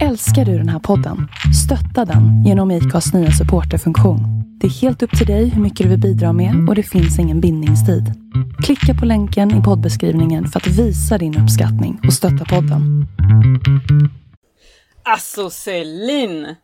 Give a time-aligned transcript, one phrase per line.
[0.00, 1.28] Älskar du den här podden?
[1.64, 4.20] Stötta den genom IKAs nya supporterfunktion.
[4.60, 7.18] Det är helt upp till dig hur mycket du vill bidra med och det finns
[7.18, 8.04] ingen bindningstid.
[8.64, 13.06] Klicka på länken i poddbeskrivningen för att visa din uppskattning och stötta podden.
[15.02, 16.56] Alltså Celine!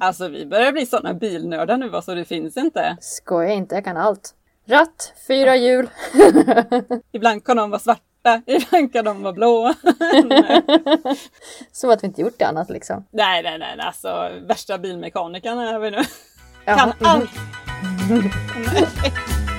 [0.00, 2.96] Alltså vi börjar bli sådana bilnördar nu alltså det finns inte.
[3.00, 4.34] Skoja inte, jag kan allt.
[4.68, 5.88] Ratt, fyra hjul.
[7.12, 8.02] Ibland kan de vara svarta,
[8.46, 9.74] ibland kan de vara blå.
[11.72, 13.04] Som att vi inte gjort det annat liksom.
[13.10, 16.02] nej, nej, nej, alltså värsta bilmekanikern är vi nu.
[16.64, 17.30] Jaha, Kan allt!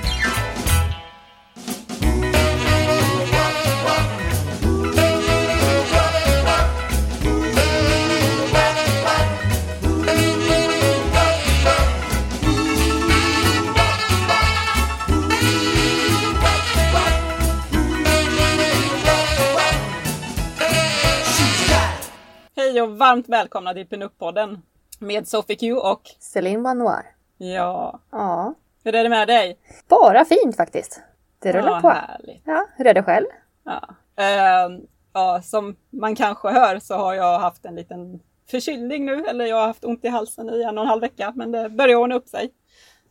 [22.74, 24.58] Hej och varmt välkomna till Pinup-podden
[24.98, 27.02] med Sophie Q och Céline Manoir.
[27.38, 29.58] ja, Ja, hur är det med dig?
[29.88, 31.00] bara fint faktiskt.
[31.38, 31.88] Det rullar ja, på.
[31.88, 32.42] Härligt.
[32.44, 33.26] Ja, hur är det själv?
[33.64, 33.88] Ja.
[34.22, 34.80] Ehm,
[35.12, 39.56] ja, som man kanske hör så har jag haft en liten förkylning nu, eller jag
[39.56, 42.14] har haft ont i halsen i en och en halv vecka, men det börjar ordna
[42.14, 42.50] upp sig.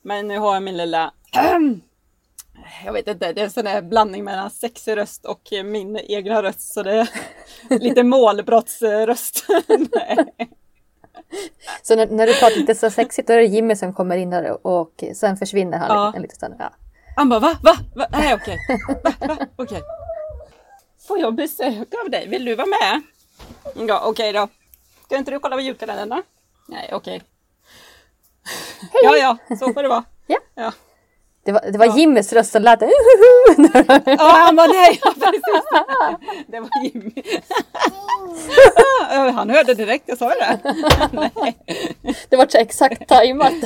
[0.01, 1.13] Men nu har jag min lilla,
[2.85, 6.43] jag vet inte, det är en sån där blandning mellan sexig röst och min egna
[6.43, 7.09] röst, så det är
[7.79, 9.45] lite målbrottsröst.
[11.83, 14.29] Så när, när du pratar lite så sexigt då är det Jimmy som kommer in
[14.29, 16.13] där och sen försvinner han Ja.
[16.15, 16.55] en liten stund.
[16.59, 16.73] Ja.
[17.15, 17.57] Han bara va?
[17.63, 17.75] Va?
[17.95, 18.07] va?
[18.11, 18.57] Nej okej.
[19.03, 19.13] Va?
[19.27, 19.37] Va?
[19.55, 19.81] Okej.
[21.07, 22.27] Får jag besök av dig?
[22.27, 23.01] Vill du vara med?
[23.87, 24.47] Ja okej då.
[25.05, 26.21] Ska inte du kolla på julkalendern då?
[26.67, 27.21] Nej okej.
[29.03, 30.03] Ja ja, så får det vara.
[30.27, 30.37] Ja.
[30.55, 30.71] Ja,
[31.45, 32.81] Det var, det var Jimmys röst som lät
[34.05, 35.41] ja han bara nej, ja, precis.
[36.47, 37.11] Det var Jimmy.
[39.11, 40.59] Ja, Han hörde direkt, jag sa ju det.
[41.11, 41.57] Nej.
[42.29, 43.53] Det var så exakt tajmat.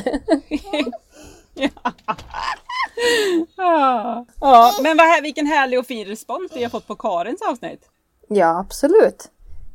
[3.57, 4.25] Ja.
[4.41, 7.89] Ja, men vad här, vilken härlig och fin respons vi har fått på Karins avsnitt.
[8.27, 9.29] Ja, absolut.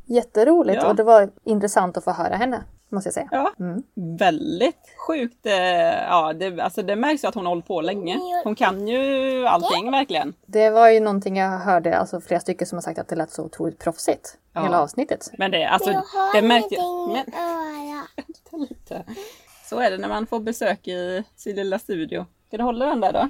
[0.05, 0.87] Jätteroligt Ja.
[0.89, 3.27] och det var intressant att få höra henne, måste jag säga.
[3.31, 3.51] Ja,
[4.19, 5.45] väldigt sjukt.
[5.45, 5.53] eh,
[6.09, 8.19] Ja, det, alltså det märks ju att hon har hållit på länge.
[8.43, 10.33] Hon kan ju allting verkligen.
[10.45, 13.31] Det var ju någonting jag hörde, alltså flera stycken som har sagt att det lät
[13.31, 14.37] så otroligt proffsigt.
[14.53, 14.63] Ja.
[14.63, 15.31] Hela avsnittet.
[15.37, 17.25] Men det, alltså, Jag har det märkte ingenting men,
[18.15, 19.03] vänta lite.
[19.69, 22.25] Så är det när man får besök i sin lilla studio.
[22.47, 23.29] Ska du hålla den där då?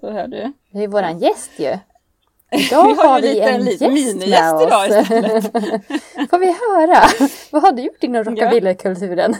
[0.00, 0.52] Så hör du.
[0.70, 1.78] Det är ju våran gäst ju.
[2.52, 5.52] Idag Vi har har vi lite- en en minigäst idag istället.
[6.30, 7.28] Får vi höra?
[7.50, 9.34] Vad har du gjort inom rockabillykulturen?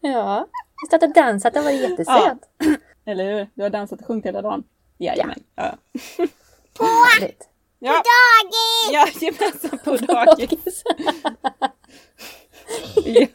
[0.00, 0.46] ja,
[0.82, 2.38] vi stod och dansat, det var jättesöt.
[3.06, 3.48] Eller hur?
[3.54, 4.64] Du har dansat och sjungit hela dagen?
[4.98, 5.42] Jajamän.
[5.54, 5.74] Ja.
[7.78, 7.92] Ja.
[7.92, 9.84] Dagis!
[9.84, 10.82] På dagis.
[13.04, 13.26] Ja.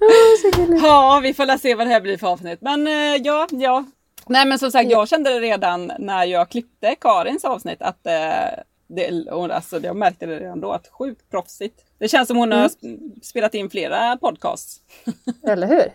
[0.00, 0.08] Åh,
[0.42, 0.82] så gulligt.
[0.84, 2.58] Ja, vi får se vad det här blir för avsnitt.
[2.60, 3.84] Men eh, ja, ja.
[4.28, 8.62] Nej men som sagt, jag kände det redan när jag klippte Karins avsnitt att eh,
[8.86, 11.84] det, alltså, jag märkte det redan då att sjukt proffsigt.
[11.98, 14.80] Det känns som hon har sp- spelat in flera podcasts.
[15.48, 15.92] Eller hur?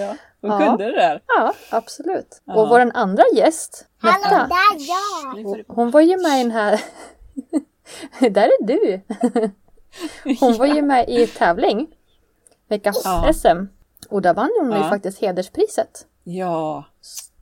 [0.00, 0.58] Ja, hon Ja.
[0.66, 1.22] kunde det där.
[1.26, 2.42] Ja, absolut.
[2.44, 2.54] Ja.
[2.54, 5.64] Och vår andra gäst, Hallå, Märta, där jag!
[5.68, 6.80] Hon var ju med i den här...
[8.30, 9.00] Där är du!
[10.40, 11.86] Hon var ju med i tävling,
[12.68, 13.32] veckans Ja.
[13.32, 13.64] SM.
[14.08, 16.06] Och där vann hon ju faktiskt hederspriset.
[16.24, 16.84] Ja,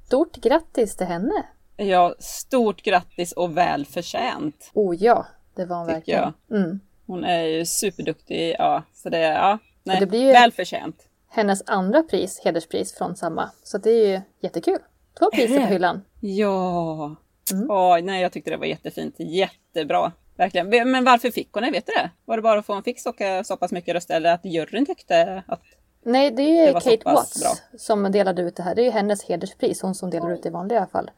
[0.06, 1.46] Stort grattis till henne!
[1.76, 4.70] ja, stort grattis och väl förtjänt.
[4.74, 6.32] Oh ja, det var hon verkligen.
[6.50, 6.80] Mm.
[7.06, 8.56] Hon är ju superduktig.
[8.58, 11.08] Ja, så det, ja, nej, det blir ju- väl förtjänt.
[11.28, 13.50] Hennes andra pris, hederspris från samma.
[13.62, 14.78] Så det är ju jättekul.
[15.18, 16.02] Två priser på hyllan.
[16.20, 17.16] Ja.
[17.52, 17.66] Mm.
[17.70, 19.14] Oj, nej, jag tyckte det var jättefint.
[19.18, 20.12] Jättebra.
[20.36, 20.90] Verkligen.
[20.90, 21.70] Men varför fick hon det?
[21.70, 22.10] Vet du det?
[22.24, 23.12] Var det bara för att hon fick så,
[23.44, 25.62] så pass mycket röster eller att juryn tyckte att...
[26.06, 27.78] Nej, det Det är så Kate Watts bra.
[27.78, 28.74] som delade ut det här.
[28.74, 31.10] Det är ju hennes hederspris, hon som delar ut det i vanliga fall.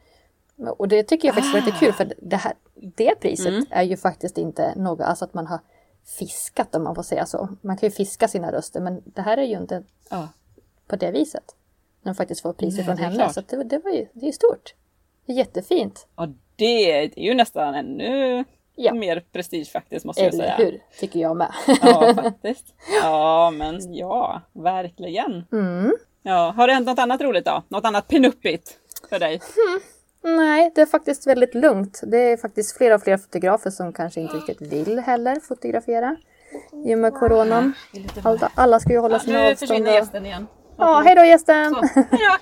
[0.78, 3.64] Och det tycker jag faktiskt var lite kul för det, här, det priset Mm.
[3.70, 5.58] är ju faktiskt inte något, alltså att man har
[6.18, 7.48] fiskat om man får säga så.
[7.60, 10.28] Man kan ju fiska sina röster men det här är ju inte Ja.
[10.86, 11.54] på det viset.
[12.02, 13.16] När man faktiskt får priser Nej, från det henne.
[13.16, 13.34] klart.
[13.34, 14.74] Så det, det var ju det är stort.
[15.26, 16.06] Det är jättefint.
[16.16, 18.44] ja det, det är ju nästan ännu
[18.80, 18.94] Ja.
[18.94, 20.56] mer prestige faktiskt måste jag Eller säga.
[20.56, 20.80] hur?
[21.00, 21.52] Tycker jag med.
[21.82, 22.74] Ja, faktiskt.
[23.02, 25.44] Ja, men ja, verkligen.
[25.52, 25.96] Mm.
[26.22, 27.62] Ja, har det hänt något annat roligt då?
[27.68, 28.76] Något annat pinuppigt
[29.10, 29.40] för dig?
[30.22, 32.00] Nej, det är faktiskt väldigt lugnt.
[32.06, 36.16] Det är faktiskt fler och fler fotografer som kanske inte riktigt vill heller fotografera.
[36.86, 37.72] I och med coronan.
[38.22, 39.58] Alla, alla ska ju hålla sina Nu avstånd.
[39.58, 40.46] försvinner och- gästen igen.
[40.78, 41.74] Ja, hej då gästen!
[41.74, 42.34] Hejdå!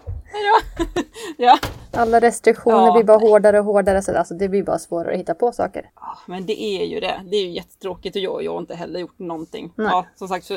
[1.36, 1.58] Ja,
[1.92, 2.92] Alla restriktioner Ja.
[2.92, 4.02] blir bara hårdare och hårdare.
[4.02, 5.90] Så alltså, det blir bara svårare att hitta på saker.
[5.96, 7.20] Ja, men det är ju det.
[7.30, 9.72] Det är ju jättetråkigt och jag, jag har inte heller gjort någonting.
[9.76, 9.86] Nej.
[9.90, 10.54] Ja, som sagt, så,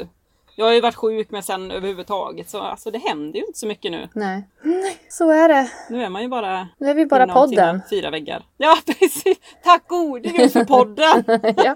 [0.59, 3.67] jag har ju varit sjuk med sen överhuvudtaget så alltså, det händer ju inte så
[3.67, 4.09] mycket nu.
[4.13, 4.47] Nej.
[5.09, 5.71] Så är det.
[5.89, 7.81] Nu är man ju bara Nu är vi bara podden.
[7.89, 8.43] fyra väggar.
[8.57, 9.37] Ja precis!
[9.63, 11.23] Tack gode gud för podden!
[11.65, 11.75] ja,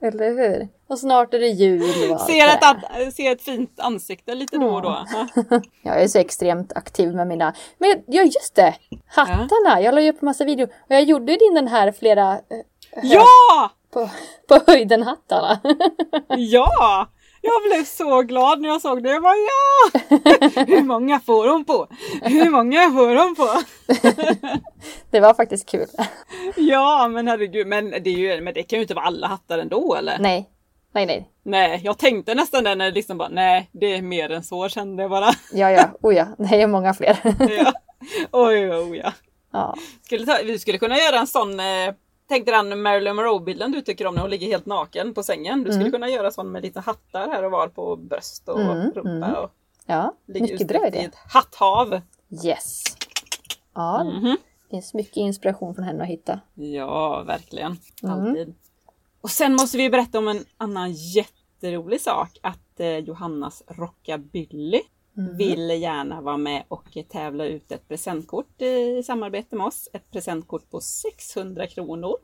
[0.00, 0.68] eller hur?
[0.88, 4.82] Och snart är det jul och ser, ett, ser ett fint ansikte lite då och
[4.82, 5.06] då.
[5.12, 5.60] Ja.
[5.82, 7.54] Jag är så extremt aktiv med mina...
[7.78, 8.74] Men ja, just det!
[9.06, 9.80] Hattarna!
[9.80, 10.68] Jag la ju upp en massa videor.
[10.68, 12.40] Och jag gjorde ju din den här flera eh,
[13.02, 13.70] ja!
[13.92, 14.10] på,
[14.48, 15.60] på höjden-hattarna.
[16.36, 17.08] Ja!
[17.46, 19.10] Jag blev så glad när jag såg det.
[19.10, 20.00] Jag bara ja!
[20.66, 21.86] Hur många får hon på?
[22.22, 23.48] Hur många får hon på?
[25.10, 25.86] det var faktiskt kul.
[26.56, 29.58] Ja men herregud, men det, är ju, men det kan ju inte vara alla hattar
[29.58, 30.18] ändå eller?
[30.18, 30.48] nej,
[30.92, 31.30] nej, nej.
[31.42, 34.68] Nej, jag tänkte nästan det när det liksom bara nej, det är mer än så
[34.68, 35.30] kände jag bara.
[35.52, 37.18] Ja, ja, oh ja, det är många fler.
[37.38, 37.72] Ja.
[38.32, 39.12] Oj, oj, ja.
[39.52, 39.74] ja.
[40.04, 41.94] Skulle ta, vi skulle kunna göra en sån, eh,
[42.28, 45.64] tänk dig den Marilyn Monroe-bilden du tycker om när hon ligger helt naken på sängen.
[45.64, 48.90] Du skulle kunna göra sån med lite hattar här och var på bröst och Mm,
[48.90, 49.34] rumpa mm.
[49.34, 49.50] och
[49.86, 51.04] ja, mycket bra utsträckt i idé.
[51.06, 52.00] ett hatthav.
[52.44, 52.82] Yes.
[53.74, 54.36] Ja, Mhm.
[54.68, 56.40] det finns mycket inspiration från henne att hitta.
[56.54, 57.78] Ja, verkligen.
[58.02, 58.14] Mm.
[58.26, 58.54] Alltid.
[59.20, 62.38] Och sen måste vi berätta om en annan jätterolig sak.
[62.42, 64.80] Att eh, Johannas Rockabilly
[65.16, 65.36] Mm.
[65.36, 69.88] vill gärna vara med och tävla ut ett presentkort i samarbete med oss.
[69.92, 72.16] Ett presentkort på 600 kronor.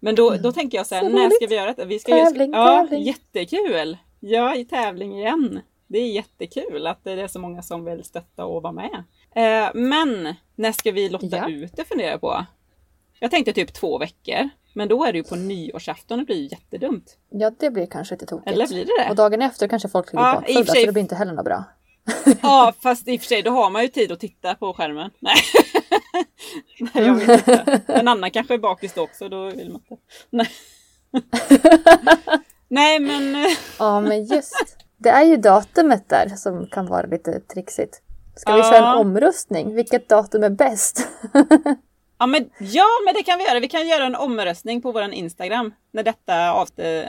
[0.00, 1.12] Men då, då tänker jag så här, Mm.
[1.12, 1.36] Så när roligt.
[1.36, 1.84] ska vi göra det?
[1.84, 3.02] Vi ska Tävling, ja, tävling.
[3.02, 3.96] Jättekul!
[4.20, 5.60] Ja, i tävling igen.
[5.86, 9.04] Det är jättekul att det är så många som vill stötta och vara med.
[9.34, 11.48] Eh, men när ska vi lotta Ja.
[11.48, 12.46] ut det funderar jag på.
[13.20, 14.48] Jag tänkte typ två veckor.
[14.74, 17.18] Men då är det ju på nyårsafton, det blir ju jättedumt.
[17.30, 18.50] Ja, det blir kanske lite tokigt.
[18.50, 19.10] Eller blir det det?
[19.10, 21.64] Och dagen efter kanske folk ligger Ja, bakfulla, så det blir inte heller något bra.
[22.42, 25.10] Ja, fast i och för sig då har man ju tid att titta på skärmen.
[25.18, 25.36] Nej,
[26.94, 27.80] Nej jag vet inte.
[27.86, 30.02] En annan kanske är bakis då också, då vill man inte.
[30.30, 30.48] Nej,
[32.68, 34.76] Nej men eh, Ja, men just.
[34.96, 38.02] Det är ju datumet där som kan vara lite trixigt.
[38.36, 38.70] Ska vi Ja.
[38.72, 39.74] köra en omröstning?
[39.74, 41.08] Vilket datum är bäst?
[42.18, 43.60] Ja men, ja men det kan vi göra.
[43.60, 46.68] Vi kan göra en omröstning på våran Instagram när detta av,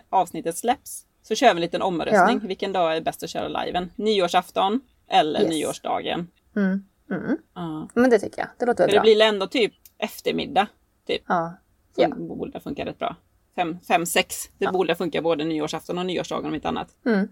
[0.09, 1.05] avsnittet släpps.
[1.29, 2.39] Så kör vi en liten omröstning.
[2.41, 2.47] Ja.
[2.47, 3.91] Vilken dag är bäst att köra liven?
[3.95, 5.49] Nyårsafton eller Yes.
[5.49, 6.27] nyårsdagen?
[6.55, 6.83] Mm.
[7.11, 7.37] Mm.
[7.55, 7.89] Ja.
[7.93, 8.47] Men det tycker jag.
[8.59, 9.01] Det låter För väl det bra.
[9.01, 10.67] blir ändå typ eftermiddag.
[11.07, 11.21] Typ.
[11.27, 11.53] Ja.
[11.95, 12.15] Som Ja.
[12.15, 13.15] borde funka rätt bra.
[13.55, 14.49] Fem, fem sex.
[14.57, 16.89] Det borde funka både nyårsafton och nyårsdagen om inte annat.
[17.05, 17.27] Mm.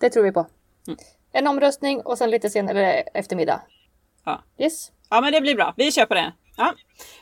[0.00, 0.46] Det tror vi på.
[0.86, 0.98] Mm.
[1.32, 3.60] En omröstning och sen lite senare eftermiddag.
[4.24, 4.42] Ja.
[4.58, 4.92] Yes.
[5.10, 6.32] Ja men det blir bra, vi kör på det.
[6.56, 6.74] Ja.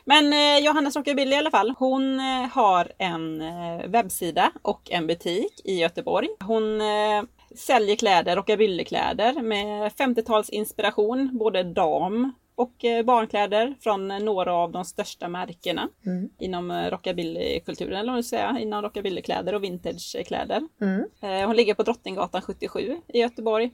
[0.05, 5.07] Men eh, Johannes Rockabilly i alla fall, hon eh, har en eh, webbsida och en
[5.07, 6.27] butik i Göteborg.
[6.39, 7.23] Hon eh,
[7.55, 14.71] säljer kläder, rockabillykläder med 50-tals inspiration, både dam och eh, barnkläder från eh, några av
[14.71, 16.29] de största märkena Mm.
[16.39, 20.67] inom eh, rockabillykulturen, eller vad man ska säga, inom rockabillykläder och vintagekläder.
[20.81, 21.47] Mm.
[21.47, 23.71] Hon ligger på Drottninggatan 77 i Göteborg.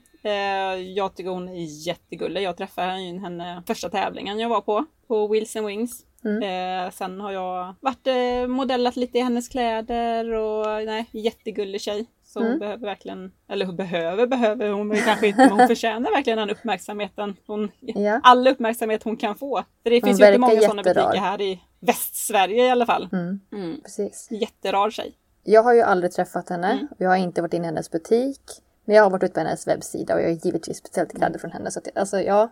[0.96, 2.42] Jag tycker hon är jättegullig.
[2.42, 6.06] Jag träffade henne första tävlingen jag var på, på Wheels and Wings.
[6.26, 6.44] Mm.
[6.86, 12.06] Eh, sen har jag varit eh, modellat lite i hennes kläder och nej, jättegullig tjej.
[12.34, 12.60] Så hon Mm.
[12.60, 17.36] behöver verkligen, eller hon behöver, behöver hon kanske inte, men hon förtjänar verkligen den uppmärksamheten.
[17.48, 18.20] Hon, Ja.
[18.24, 19.64] All uppmärksamhet hon kan få.
[19.84, 23.10] För det Hon finns ju inte många sådana butiker här i Västsverige i alla fall.
[23.12, 23.40] Mm.
[23.52, 23.82] Mm.
[23.82, 24.28] Precis.
[24.32, 25.14] Jätterar tjej.
[25.44, 26.72] Jag har ju aldrig träffat henne.
[26.72, 26.88] Mm.
[26.98, 28.42] Jag har inte varit inne i hennes butik.
[28.86, 31.40] Men jag har varit ute på hennes webbsida och jag har givetvis kläder Mm.
[31.40, 31.72] från henne.
[31.72, 32.50] Så att, alltså, ja,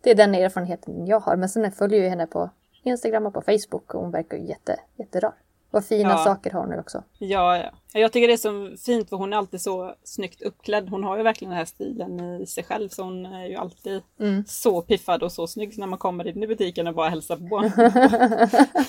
[0.00, 1.36] det är den erfarenheten jag har.
[1.36, 2.50] Men sen följer jag henne på
[2.82, 5.32] Instagram och på Facebook och hon verkar ju jätte, jätterar.
[5.70, 6.16] Vad fina Ja.
[6.24, 7.02] saker har hon nu också.
[7.18, 7.70] Ja, ja.
[7.92, 10.88] Jag tycker det är så fint för hon är alltid så snyggt uppklädd.
[10.88, 14.02] Hon har ju verkligen den här stilen i sig själv så hon är ju alltid
[14.20, 14.44] Mm.
[14.46, 17.36] så piffad och så snygg så när man kommer in i butiken och bara hälsar
[17.36, 17.70] på.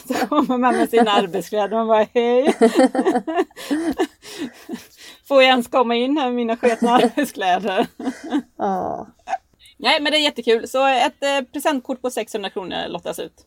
[0.13, 2.53] så kommer man med sina arbetskläder och bara hej.
[5.27, 7.87] Får jag ens komma in här med mina sketna arbetskläder?
[8.57, 9.07] Ja,
[9.77, 10.67] Nej men det är jättekul.
[10.67, 13.45] Så ett eh, presentkort på 600 kronor lottas ut.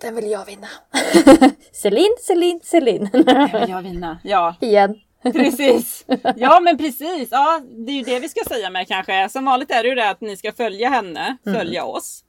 [0.00, 0.68] Den vill jag vinna.
[1.72, 3.08] Celine, Celine, Celine.
[3.12, 4.18] Det vill jag vinna.
[4.24, 4.94] Ja, Igen.
[5.22, 6.04] Precis!
[6.36, 7.28] Ja men precis!
[7.30, 9.28] Ja, det är ju det vi ska säga med kanske.
[9.28, 12.24] Som vanligt är det ju det att ni ska följa henne, följa oss.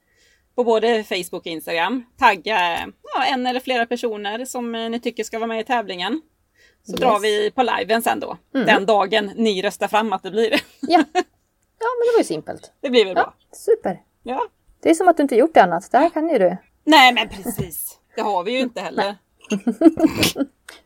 [0.54, 2.04] På både Facebook och Instagram.
[2.18, 2.78] Tagga
[3.14, 6.20] ja, en eller flera personer som ni tycker ska vara med i tävlingen.
[6.86, 7.00] Så Yes.
[7.00, 8.36] drar vi på liven sen då.
[8.52, 10.50] Den dagen ni röstar fram att det blir.
[10.52, 10.58] Ja.
[11.78, 12.72] ja, men det var ju simpelt.
[12.80, 13.34] Det blir väl Ja, bra.
[13.52, 14.00] super.
[14.22, 14.42] Ja.
[14.82, 15.90] Det är som att du inte gjort det annat.
[15.92, 16.56] Det här kan ju du.
[16.90, 17.98] Nej men precis!
[18.16, 19.16] Det har vi ju inte heller.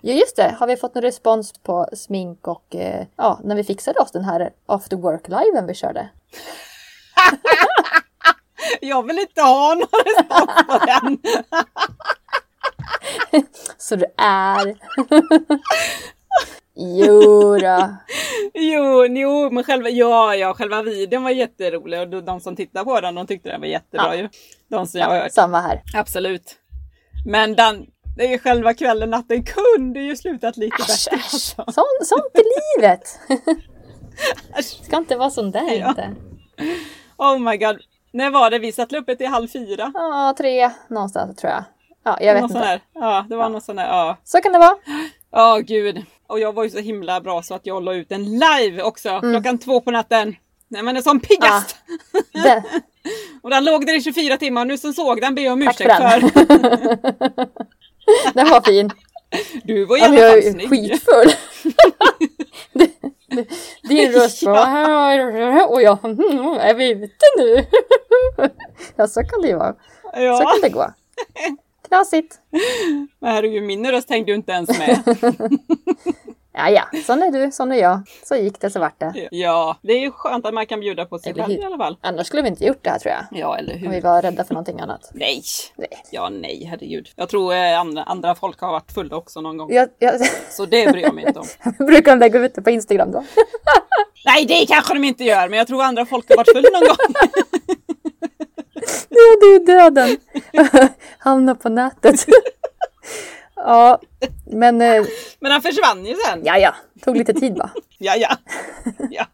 [0.00, 3.64] Ja just det, har vi fått någon respons på smink och eh, ja, när vi
[3.64, 6.08] fixade oss den här after work liven vi körde?
[8.80, 11.18] Jag vill inte ha någon respons på den.
[13.78, 14.66] Så du är.
[16.74, 17.96] jo då.
[18.54, 23.00] Jo, jo, men själva, ja, ja, själva videon var jätterolig och de- som tittar på
[23.00, 24.14] den, de tyckte den var jättebra Ja.
[24.14, 24.28] ju.
[24.70, 25.32] De som jag har hört.
[25.32, 25.82] Samma här.
[25.94, 26.56] Absolut.
[27.26, 27.86] Men den,
[28.16, 31.16] det är själva kvällen, natten kunde ju slutat lite Äsch, bättre.
[31.16, 31.54] äsch.
[31.58, 31.64] Alltså.
[31.72, 33.18] Sånt, sånt är livet.
[34.84, 35.88] Ska inte vara sån där Ja.
[35.88, 36.14] inte.
[37.16, 37.76] Oh my god.
[38.12, 39.90] När var det vi satte uppe till halv fyra?
[39.94, 41.64] Ja, tre någonstans tror jag.
[42.04, 42.80] Ja, jag vet Någon inte.
[42.94, 43.86] Ja, det var någon sån där.
[43.86, 44.76] Ja, Så kan det vara.
[45.30, 46.02] Ja, gud.
[46.26, 49.08] Och jag var ju så himla bra så att jag la ut en live också
[49.08, 49.32] Mm.
[49.32, 50.36] klockan två på natten.
[50.68, 51.76] Nej men det är som piggast!
[52.32, 52.62] Det,
[53.42, 55.80] Och den låg där i 24 timmar nu som såg den ber jag om tack
[55.80, 57.48] ursäkt för för.
[58.34, 58.50] den.
[58.50, 58.90] var fin.
[59.64, 60.70] Du var Ja, men alla jag är snygg.
[60.70, 61.32] skitfull.
[63.88, 65.70] Din röst var...
[65.72, 66.04] Och jag...
[66.04, 66.18] "Mm,
[66.60, 67.64] Är vi ute nu?
[68.96, 69.72] Ja, så kan det ju vara.
[69.72, 70.86] Så Ja, kan det gå.
[71.94, 72.34] Knasigt.
[73.20, 75.02] men herregud min röst hängde ju inte ens med.
[76.56, 77.00] Ja, ja.
[77.06, 78.00] Sån är du, sån är jag.
[78.24, 79.28] Så gick det, så vart det.
[79.30, 81.60] Ja, det är ju skönt att man kan bjuda på sig själv hur?
[81.62, 81.98] i alla fall.
[82.00, 83.40] Annars skulle vi inte gjort det här tror jag.
[83.40, 84.00] Ja, eller Om vi hur?
[84.02, 85.10] var rädda för någonting annat.
[85.14, 85.42] Nej!
[85.76, 85.88] Nej.
[86.10, 87.08] Ja, nej, herregud.
[87.16, 89.72] Jag tror eh, andra, andra folk har varit fulla också någon gång.
[89.72, 90.20] Jag, jag,
[90.50, 91.46] Så det bryr jag mig inte om.
[91.86, 93.24] brukar de lägga ut det på Instagram då?
[94.24, 96.88] Nej, det kanske de inte gör, men jag tror andra folk har varit fulla någon
[96.88, 97.14] gång.
[99.08, 100.16] Ja, det är ju döden.
[101.18, 102.26] Hamna på nätet.
[103.56, 103.98] ja,
[104.46, 105.04] men eh,
[105.40, 106.40] Men han försvann ju sen.
[106.44, 106.74] ja, ja.
[107.04, 107.70] Tog lite tid va.
[107.98, 108.36] Ja, ja.
[109.10, 109.26] ja.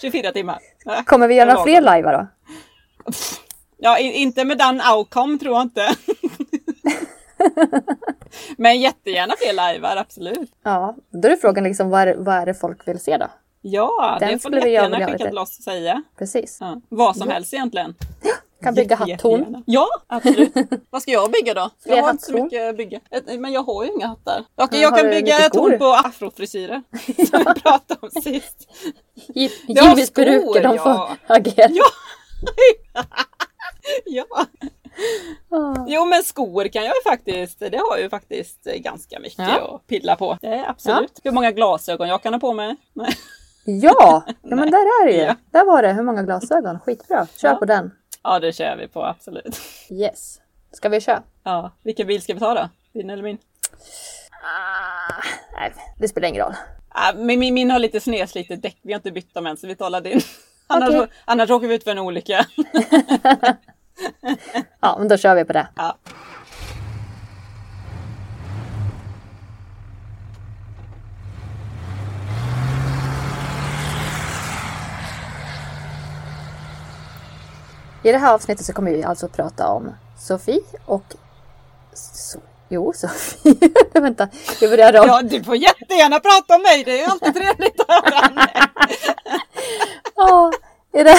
[0.00, 0.58] 24 timmar.
[0.84, 1.02] Ja.
[1.06, 2.26] Kommer vi göra fler live då?
[3.78, 5.94] Ja, inte med den outcome tror jag inte.
[8.56, 10.50] Men jättegärna fler livear, absolut.
[10.62, 13.26] Ja, då är frågan liksom vad är, vad är det folk vill se då?
[13.60, 16.02] Ja, Den det får ni jättegärna skicka till oss och säga.
[16.18, 16.58] Precis.
[16.60, 16.80] Ja.
[16.88, 17.94] Vad som helst egentligen.
[18.62, 19.62] Kan bygga Jätte- jättegärna.
[19.66, 20.52] Ja, absolut.
[20.90, 21.70] Vad ska jag bygga då?
[21.82, 23.00] Fler Jag har inte så mycket att bygga.
[23.38, 24.44] Men jag har ju inga hattar.
[24.56, 25.76] Jag, Men jag kan bygga ett skor?
[25.78, 26.82] på afrofrisyrer.
[27.30, 28.68] Som vi pratade om sist.
[29.66, 31.16] Ja, skor, brukar de få ja.
[31.26, 31.68] agera.
[31.70, 31.84] Ja.
[34.04, 34.24] ja.
[35.50, 35.84] Ah.
[35.88, 39.74] Jo men skor kan jag ju faktiskt, det har jag ju faktiskt ganska mycket Ja.
[39.74, 40.38] att pilla på.
[40.40, 41.20] Det absolut.
[41.24, 42.76] Hur många glasögon jag kan ha på mig?
[42.92, 43.14] Nej.
[43.64, 45.22] Ja, ja men där är det ju.
[45.22, 45.34] Ja.
[45.50, 45.92] Där var det.
[45.92, 46.78] Hur många glasögon?
[46.80, 47.26] Skitbra.
[47.36, 47.54] Kör Ja.
[47.56, 47.90] på den.
[48.24, 49.60] Ja det kör vi på absolut.
[49.90, 50.40] Yes.
[50.72, 51.22] Ska vi köra?
[51.42, 52.68] Ja, vilken bil ska vi ta då?
[52.92, 53.38] Din eller min?
[54.44, 55.22] Ah,
[55.60, 56.54] nej, det spelar ingen roll.
[56.88, 59.66] Ah, min, min, min har lite snedslitet däck, vi har inte bytt dem än så
[59.66, 60.20] vi talar din.
[60.66, 61.06] Annars, Okej.
[61.24, 62.46] annars åker vi ut för en olycka.
[64.80, 65.68] Ja, men då kör vi på det.
[65.76, 65.98] ja.
[78.02, 81.04] I det här avsnittet så kommer vi alltså prata om Sofie och...
[81.92, 82.38] So...
[82.68, 83.54] Jo, Sofie.
[84.00, 84.28] Vänta,
[84.60, 85.06] vi börjar om.
[85.08, 88.46] ja, du får jättegärna prata om mig, det är ju alltid trevligt att höra.
[90.16, 90.52] Ja,
[90.92, 91.16] i, det...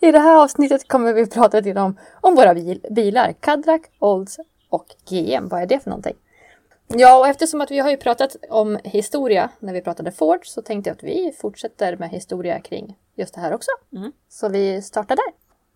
[0.08, 3.34] I det här avsnittet kommer vi prata lite om, om våra bil, bilar.
[3.40, 4.38] Cadillac, Olds
[4.70, 5.48] och GM.
[5.48, 6.16] Vad är det för någonting?
[6.88, 10.62] Ja, och eftersom att vi har ju pratat om historia när vi pratade Ford så
[10.62, 13.70] tänkte jag att vi fortsätter med historia kring just det här också.
[13.92, 14.12] Mm.
[14.28, 15.32] Så vi startar där.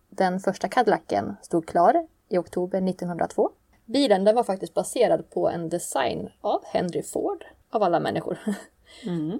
[0.09, 3.49] Den första Cadillacen stod klar i oktober 1902.
[3.85, 8.39] Bilen den var faktiskt baserad på en design av Henry Ford, av alla människor.
[9.05, 9.39] Mm.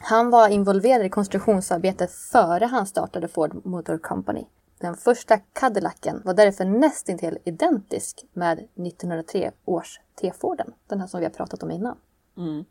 [0.00, 4.44] Han var involverad i konstruktionsarbetet före han startade Ford Motor Company.
[4.80, 10.72] Den första Cadillacen var därför nästintill identisk med 1903 års T-Forden.
[10.88, 11.96] Den här som vi har pratat om innan.
[12.36, 12.64] Mm.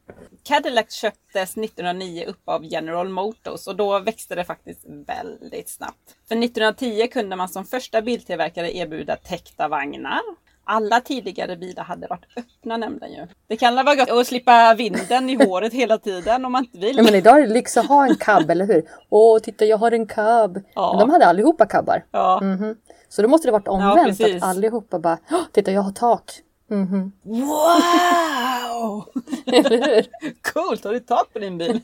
[0.44, 6.18] Cadillac köptes 1909 upp av General Motors och då växte det faktiskt väldigt snabbt.
[6.28, 10.22] För 1910 kunde man som första biltillverkare erbjuda täckta vagnar.
[10.66, 13.28] Alla tidigare bilar hade varit öppna nämnde ju.
[13.48, 16.98] Det kan vara gott att slippa vinden i håret hela tiden om man inte vill.
[16.98, 18.84] Ja, men idag är det lyx att ha en cab, eller hur?
[19.10, 20.62] Åh, titta jag har en cab.
[20.76, 20.92] Ja.
[20.92, 22.06] Men de hade allihopa cabbar.
[22.12, 22.40] Ja.
[22.42, 22.76] Mhm.
[23.10, 24.44] Så då måste det varit omvänt, precis.
[24.44, 26.32] att allihopa bara, "Åh, titta jag har tak.
[26.70, 27.12] Mhm.
[27.24, 29.06] Wow!
[29.46, 30.06] Eller hur?
[30.54, 31.82] Coolt, har du tak på din bil?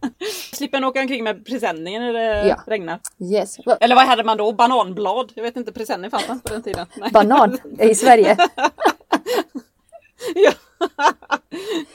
[0.52, 2.60] Slipper en åka omkring med presenningen när det Ja.
[2.66, 3.00] regnar.
[3.32, 3.56] Yes.
[3.80, 4.52] Eller vad hade man då?
[4.52, 5.32] Bananblad?
[5.34, 6.86] Jag vet inte, presenning fanns inte på den tiden.
[6.96, 7.10] Nej.
[7.12, 8.36] Banan i Sverige.
[10.34, 10.52] Ja.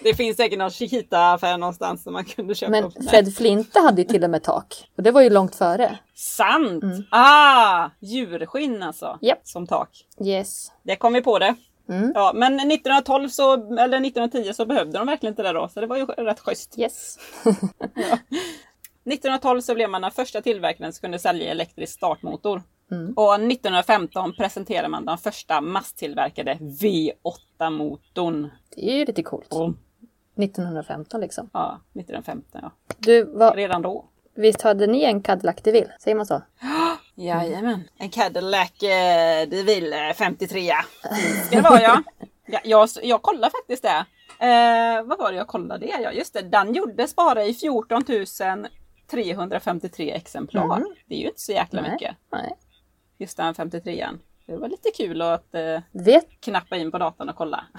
[0.03, 2.71] Det finns säkert någon Chiquita-affär någonstans som man kunde köpa.
[2.71, 2.91] Men.
[3.09, 4.89] Fred Flinte hade ju till och med tak.
[4.97, 5.97] Och det var ju långt före.
[6.15, 6.83] Sant!
[7.11, 7.89] Ah!
[7.99, 9.05] Djurskinn alltså.
[9.05, 9.17] Mm.
[9.21, 9.39] Japp.
[9.43, 9.89] Som tak.
[10.25, 10.71] Yes.
[10.83, 11.55] Det kom vi på det.
[11.89, 12.11] Mm.
[12.15, 15.87] Ja, men 1912 så, eller 1910 så behövde de verkligen inte det då, så det
[15.87, 16.79] var ju rätt schysst.
[16.79, 17.17] Yes.
[19.05, 22.61] 1912 så blev man den första tillverkaren som kunde sälja elektrisk startmotor.
[23.15, 28.49] Och 1915 presenterade man den första masstillverkade V8-motorn.
[28.75, 29.53] Det är ju lite coolt.
[29.53, 29.73] Och,
[30.43, 31.49] 1915 liksom.
[31.53, 32.71] ja, 1915 ja.
[32.97, 34.05] Du, vad, Redan då.
[34.35, 35.93] visst hade ni en Cadillac DeVille?
[35.99, 36.41] Säger man så?
[37.15, 37.83] Jajamän.
[37.97, 40.73] En Cadillac eh, DeVille 53.
[41.45, 42.03] Ska det vara ja.
[42.45, 44.05] ja jag, jag kollade faktiskt det.
[44.45, 45.85] Eh, vad var det jag kollade?
[45.85, 46.41] Ja, just det.
[46.41, 48.03] Den gjordes bara i 14
[49.11, 50.77] 353 exemplar.
[50.77, 50.95] Mm.
[51.07, 51.91] Det är ju inte så jäkla Nej.
[51.91, 52.15] mycket.
[52.31, 52.55] Nej.
[53.17, 54.19] Just den 53an.
[54.45, 57.65] Det var lite kul att eh, Vet knappa in på datorn och kolla.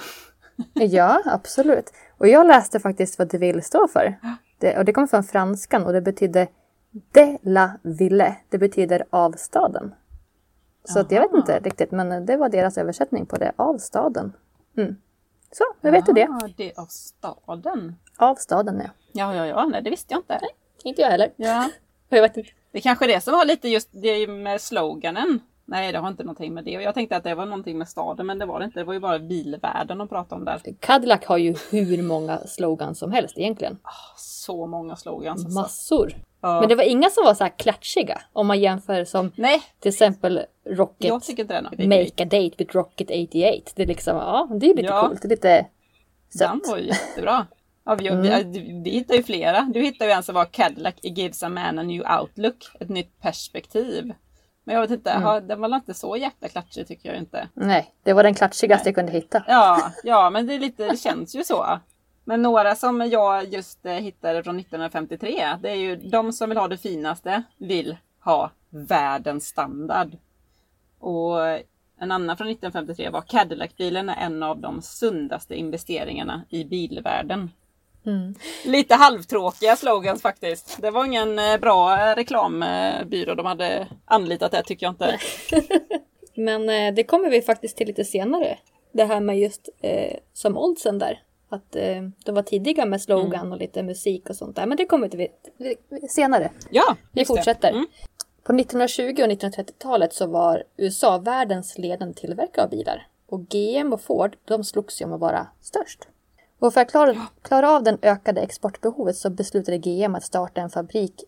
[0.75, 1.93] Ja, absolut.
[2.19, 4.19] Och jag läste faktiskt vad DeVille står för.
[4.59, 6.49] Det, och det kommer från franskan och det betyder
[7.13, 8.37] de la ville.
[8.49, 9.95] Det betyder av staden.
[10.85, 13.53] Så att jag vet inte riktigt, men det var deras översättning på det.
[13.57, 14.33] Av staden.
[14.77, 14.97] Mm.
[15.51, 16.29] Så, nu vet du det.
[16.31, 17.97] Ah, det är av staden.
[18.17, 18.91] Av staden, ja.
[19.13, 19.67] Ja, ja, ja.
[19.67, 20.41] Nej, det visste jag inte.
[20.85, 21.33] Inte jag heller.
[21.37, 21.71] Ja.
[22.09, 22.51] Jag vet inte.
[22.73, 25.41] Det är kanske det som var lite just det med sloganen.
[25.65, 26.77] Nej, det har inte någonting med det.
[26.77, 28.81] Och jag tänkte att det var någonting med staden, men det var det inte.
[28.81, 30.61] Det var ju bara bilvärlden de pratade om där.
[30.81, 33.79] Cadillac har ju hur många slogans som helst egentligen.
[34.17, 35.45] Så många slogans.
[35.45, 35.61] Alltså.
[35.61, 36.15] Massor.
[36.47, 36.61] Ja.
[36.61, 38.21] Men det var inga som var så här klatschiga.
[38.33, 41.09] Om man jämför som Nej, till exempel Rocket.
[41.09, 41.79] jag tycker inte det är något.
[41.79, 43.73] Make a date with Rocket 88.
[43.77, 45.01] Det är liksom, ja, det är lite Ja.
[45.09, 45.23] coolt.
[45.23, 45.67] Det är lite
[46.39, 46.71] Den sött.
[46.71, 47.47] var ju jättebra.
[47.85, 48.53] Ja, vi, Mm.
[48.53, 49.61] vi, vi hittar ju flera.
[49.75, 52.57] Du hittar ju en som var Cadillac It gives a man a new outlook.
[52.81, 54.13] Ett nytt perspektiv.
[54.65, 55.23] Men jag vet inte, Mm.
[55.23, 57.49] ja, den var inte så jäkla klatschig tycker jag inte.
[57.55, 59.43] Nej, det var den klatschigaste jag kunde hitta.
[59.49, 61.79] Ja, ja men det, är lite, det känns ju så.
[62.29, 66.59] Men några som jag just eh, hittade från 1953, det är ju de som vill
[66.59, 70.17] ha det finaste vill ha världens standard.
[70.99, 71.41] Och
[71.99, 77.51] en annan från 1953 var Cadillac-bilen är en av de sundaste investeringarna i bilvärlden.
[78.07, 78.35] Mm.
[78.65, 80.83] Lite halvtråkiga slogans faktiskt.
[80.83, 85.19] Det var ingen eh, bra eh, reklambyrå de hade anlitat där tycker jag inte.
[86.35, 88.59] Men eh, det kommer vi faktiskt till lite senare.
[88.93, 91.23] Det här med just som som oddsen där.
[91.49, 94.67] Att eh, de var tidiga med slogan och lite musik och sånt där.
[94.67, 95.29] Men det kommer vi
[96.01, 96.51] till senare.
[96.71, 97.71] Ja, Vi fortsätter.
[97.71, 97.87] Mm.
[98.43, 103.07] På 1920 och 1930-talet så var USA världens ledande tillverkare av bilar.
[103.27, 106.09] Och GM och Ford, de slogs ju om att vara störst.
[106.59, 110.71] Och för att klara, klara av den ökade exportbehovet så beslutade GM att starta en
[110.71, 111.25] fabrik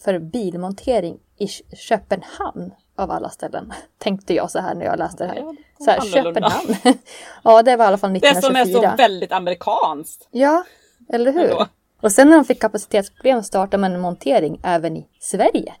[0.00, 3.72] för bilmontering i Kö- Köpenhamn av alla ställen.
[3.98, 5.56] Tänkte jag så här när jag läste det här.
[5.80, 6.00] Så här.
[6.00, 6.76] Köpenhamn.
[7.42, 8.90] ja, det var i alla fall Det som är 1924.
[8.90, 10.28] så väldigt amerikanskt.
[10.30, 10.64] Ja,
[11.08, 11.44] eller hur?
[11.50, 11.66] Ändå.
[12.00, 15.74] Och sen när de fick kapacitetsproblem startade man en montering även i Sverige.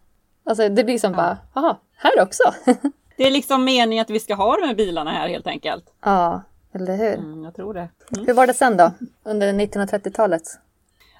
[0.44, 2.42] Alltså det blir som bara, jaha, här också.
[3.16, 5.84] Det är liksom meningen att vi ska ha de här bilarna här helt enkelt.
[6.04, 6.42] ja,
[6.74, 7.14] eller hur?
[7.14, 7.88] Mm, jag tror det.
[8.26, 8.90] Hur var det sen då?
[9.24, 10.42] Under 1930-talet?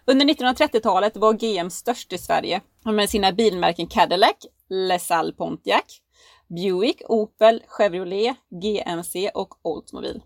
[0.05, 4.35] Under 1930-talet var GM störst i Sverige med sina bilmärken Cadillac,
[4.69, 6.01] LaSalle Pontiac,
[6.49, 10.21] Buick, Opel, Chevrolet, GMC och Oldsmobile.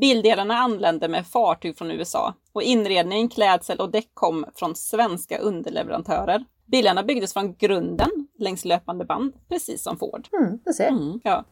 [0.00, 6.44] Bildelarna anlände med fartyg från USA och inredning, klädsel och däck kom från svenska underleverantörer.
[6.66, 10.28] Bilarna byggdes från grunden längs löpande band, precis som Ford.
[10.32, 10.88] Mm, du ser.
[10.88, 11.44] Mm, ja.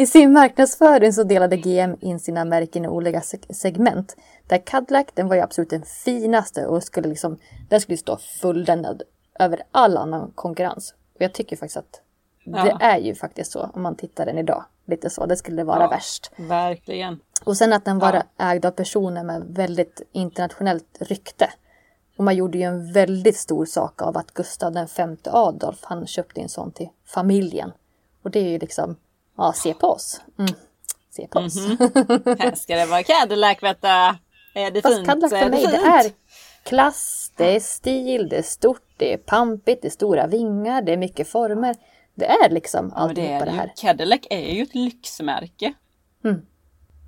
[0.00, 4.16] I sin marknadsföring så delade GM in sina märken i olika seg- segment.
[4.48, 9.02] Där Cadillac, den var ju absolut den finaste och skulle liksom, den skulle stå fulländad
[9.38, 10.94] över all annan konkurrens.
[11.14, 12.00] Och jag tycker faktiskt att
[12.44, 12.78] det Ja.
[12.80, 14.64] är ju faktiskt så om man tittar den idag.
[14.86, 15.88] Lite så, det skulle vara Ja.
[15.88, 16.30] värst.
[16.36, 17.20] Verkligen.
[17.44, 18.44] Och sen att den var Ja.
[18.52, 21.50] ägd av personer med väldigt internationellt rykte.
[22.16, 26.40] Och man gjorde ju en väldigt stor sak av att Gustav V Adolf, han köpte
[26.40, 27.72] en sån till familjen.
[28.22, 28.96] Och det är ju liksom,
[29.40, 30.20] ja, se på oss.
[30.38, 30.52] Mm.
[31.10, 31.56] Se på oss.
[32.38, 33.88] Här ska det vara Cadillac vet du.
[34.54, 36.12] Är det Fast fint Cadillac för det mig, det är
[36.62, 40.92] klass, det är stil, det är stort, det är pampigt, det är stora vingar, det
[40.92, 41.76] är mycket former.
[42.14, 43.72] Det är liksom Ja, men det, alltihopa är det här.
[43.76, 45.72] Cadillac är ju ett lyxmärke.
[46.24, 46.46] Mm.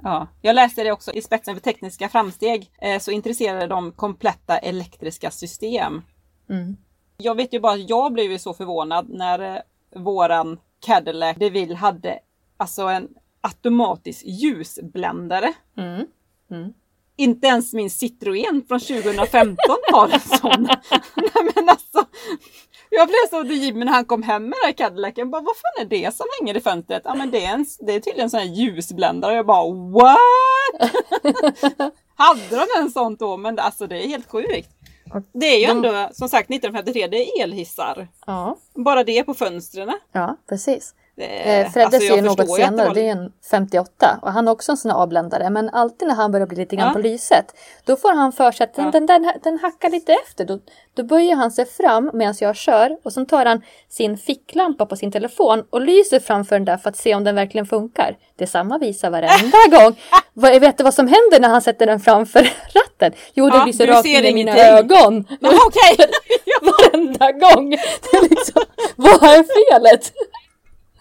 [0.02, 4.58] Ja, jag läste det också i spetsen för tekniska framsteg eh, så intresserade de kompletta
[4.58, 6.02] elektriska system.
[6.50, 6.76] Mm.
[7.16, 9.62] Jag vet ju bara att jag blev så förvånad när eh,
[10.02, 12.18] våran Cadillac DeVille hade
[12.56, 13.08] alltså en
[13.40, 15.52] automatisk ljusbländare.
[15.78, 16.06] Mm.
[16.50, 16.72] Mm.
[17.16, 19.56] Inte ens min Citroën från 2015
[19.92, 20.62] har en sån.
[21.16, 22.04] Nej men alltså.
[22.90, 25.30] Jag blev så Jimmy när han kom hem med den här Cadillacen.
[25.30, 27.02] Bara, vad fan är det som hänger i fönstret?
[27.04, 29.34] Ja men det är, en, det är tydligen en sån här ljusbländare.
[29.34, 30.92] Jag bara what?
[32.14, 33.36] Hade de en sån då?
[33.36, 34.68] Men alltså det är helt sjukt.
[35.32, 38.08] Det är ju De- ändå som sagt 1953, det är elhissar.
[38.26, 38.56] Ja.
[38.74, 39.92] Bara det på fönstren.
[40.12, 40.94] Ja, precis.
[41.16, 44.48] Det, Eh, Freddes alltså, ju något ju senare, var- det är en 58 och han
[44.48, 46.92] är också en sån här avbländare men alltid när han börjar bli lite grann Ja.
[46.92, 47.44] på lyset
[47.84, 48.90] då får han för sig att den, Ja.
[48.90, 50.44] den, den, den hackar lite efter.
[50.44, 50.58] Då,
[50.94, 54.96] då böjer han sig fram medan jag kör och så tar han sin ficklampa på
[54.96, 58.16] sin telefon och lyser framför den där för att se om den verkligen funkar.
[58.36, 59.98] Det är samma visa varenda gång.
[60.34, 62.40] Vad, vet du vad som händer när han sätter den framför
[62.74, 63.12] ratten?
[63.34, 65.24] Jo, det Ja, lyser rakt ser in i mina ögon.
[65.40, 66.06] Ja, Okej!
[66.62, 67.70] Varenda gång!
[67.70, 68.62] Det är liksom,
[68.96, 70.12] vad är felet?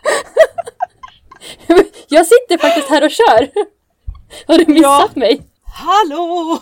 [2.07, 3.51] Jag sitter faktiskt här och kör.
[4.47, 5.09] Har du missat Ja.
[5.15, 5.41] mig?
[5.63, 6.59] Hallå!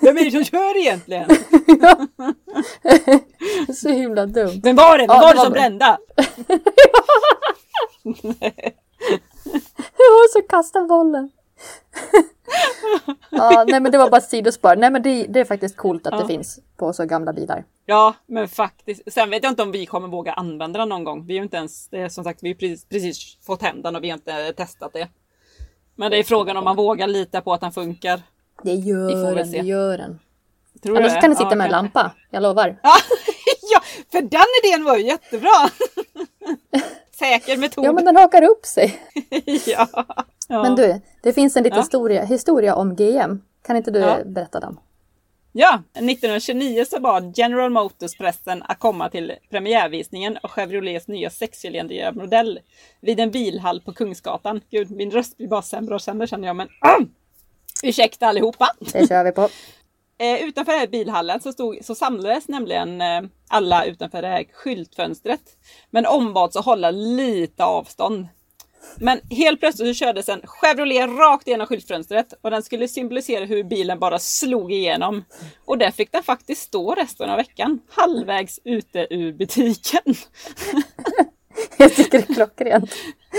[0.00, 1.28] Vem är det som kör egentligen?
[3.74, 4.60] Så himla dumt.
[4.62, 5.06] Vem var det?
[5.06, 5.98] Vem Ja, var det det var som brände?
[9.98, 11.30] Jag har så kastat bollen.
[13.30, 14.76] Ja, nej men det var bara ett sidospår.
[14.76, 16.20] Nej men det, det är faktiskt coolt att Ja.
[16.20, 17.64] det finns på så gamla bilar.
[17.86, 19.12] Ja, men faktiskt.
[19.12, 21.26] Sen vet jag inte om vi kommer våga använda den någon gång.
[21.26, 23.82] Vi har ju inte ens, det är som sagt, vi har precis, precis fått hem
[23.82, 25.08] den och vi har inte testat det.
[25.94, 28.22] Men det är frågan om man vågar lita på att den funkar.
[28.62, 30.20] Det gör den, det gör den.
[30.82, 31.20] Tror Annars det?
[31.20, 32.76] kan den sitta Ja, med en lampa, jag lovar.
[33.72, 33.80] Ja,
[34.12, 35.50] för den idén var ju jättebra!
[37.18, 37.84] Säker metod.
[37.84, 39.00] Ja men den hakar upp sig.
[39.66, 39.88] ja.
[40.50, 40.62] Ja.
[40.62, 41.82] Men du, det finns en liten Ja.
[41.82, 43.40] historia, historia om GM.
[43.66, 44.18] Kan inte du Ja.
[44.24, 44.78] berätta den?
[45.52, 52.12] Ja, 1929 så bad General Motors pressen att komma till premiärvisningen av Chevrolets nya sexcylindriga
[52.12, 52.60] modell
[53.00, 54.60] vid en bilhall på Kungsgatan.
[54.70, 56.68] Gud, min röst blir bara sämre och sämre känner jag, men!
[57.82, 58.68] Ursäkta allihopa!
[58.92, 59.48] Det kör vi på.
[60.22, 64.44] Eh, utanför den här bilhallen så, stod, så samlades nämligen eh, alla utanför det här
[64.52, 65.40] skyltfönstret.
[65.90, 68.26] Men ombads att hålla lite avstånd.
[68.96, 73.64] Men helt plötsligt så kördes en Chevrolet rakt igenom skyltfönstret och den skulle symbolisera hur
[73.64, 75.24] bilen bara slog igenom.
[75.64, 80.02] Och där fick den faktiskt stå resten av veckan, halvvägs ute ur butiken.
[81.76, 82.90] Jag tycker det är klockrent.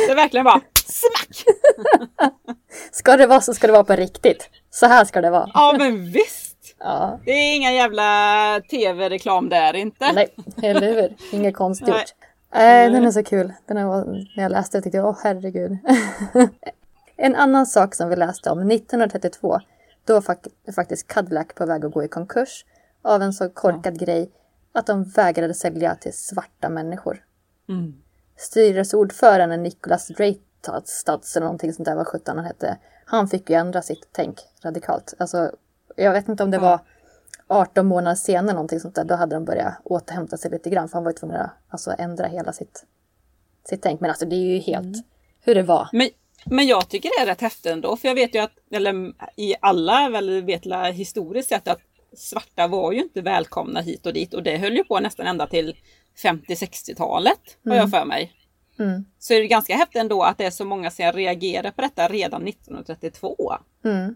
[0.08, 1.44] Det verkligen bara smack!
[2.92, 4.50] Ska det vara så ska det vara på riktigt.
[4.70, 5.52] Så här ska det vara.
[5.54, 6.76] Ja men visst!
[6.80, 10.12] Ja, Det är inga jävla tv-reklam där inte.
[10.12, 10.28] nej,
[10.64, 11.16] eller hur?
[11.32, 11.90] Inget konstgjort.
[11.96, 12.06] Nej.
[12.54, 13.54] Nej, den är så kul.
[13.66, 13.84] Den är,
[14.36, 15.78] när jag läste det tyckte jag, åh herregud.
[17.16, 19.60] en annan sak som vi läste om, 1932,
[20.06, 22.66] då var fak- faktiskt Cadillac på väg att gå i konkurs
[23.02, 24.32] av en så korkad grej
[24.74, 27.24] att de vägrade sälja till svarta människor.
[27.70, 27.94] Mm.
[28.38, 32.78] Styrelseordföranden Nicholas Dreytads eller någonting sånt där, vad sjutton han hette.
[33.06, 35.14] Han fick ju ändra sitt tänk radikalt.
[35.20, 35.52] Alltså,
[35.96, 36.80] jag vet inte om det var
[37.52, 40.94] 18 månader senare någonting sånt där, då hade de börjat återhämta sig lite grann för
[40.94, 42.86] han var ju tvungen att alltså, ändra hela sitt,
[43.70, 44.00] sitt tänk.
[44.02, 44.98] Men alltså det är ju helt
[45.42, 45.90] hur det var.
[45.92, 46.10] Men,
[46.46, 49.56] men jag tycker det är rätt häftigt ändå, för jag vet ju att, eller i
[49.62, 51.80] alla väl vet la historiskt sett att
[52.18, 55.48] svarta var ju inte välkomna hit och dit och det höll ju på nästan ända
[55.48, 55.76] till
[56.24, 58.34] 50-60-talet har jag för mig.
[58.80, 59.06] Mm.
[59.20, 62.08] Så är det ganska häftigt ändå att det är så många som reagerar på detta
[62.08, 63.54] redan 1932.
[63.86, 64.16] Mm.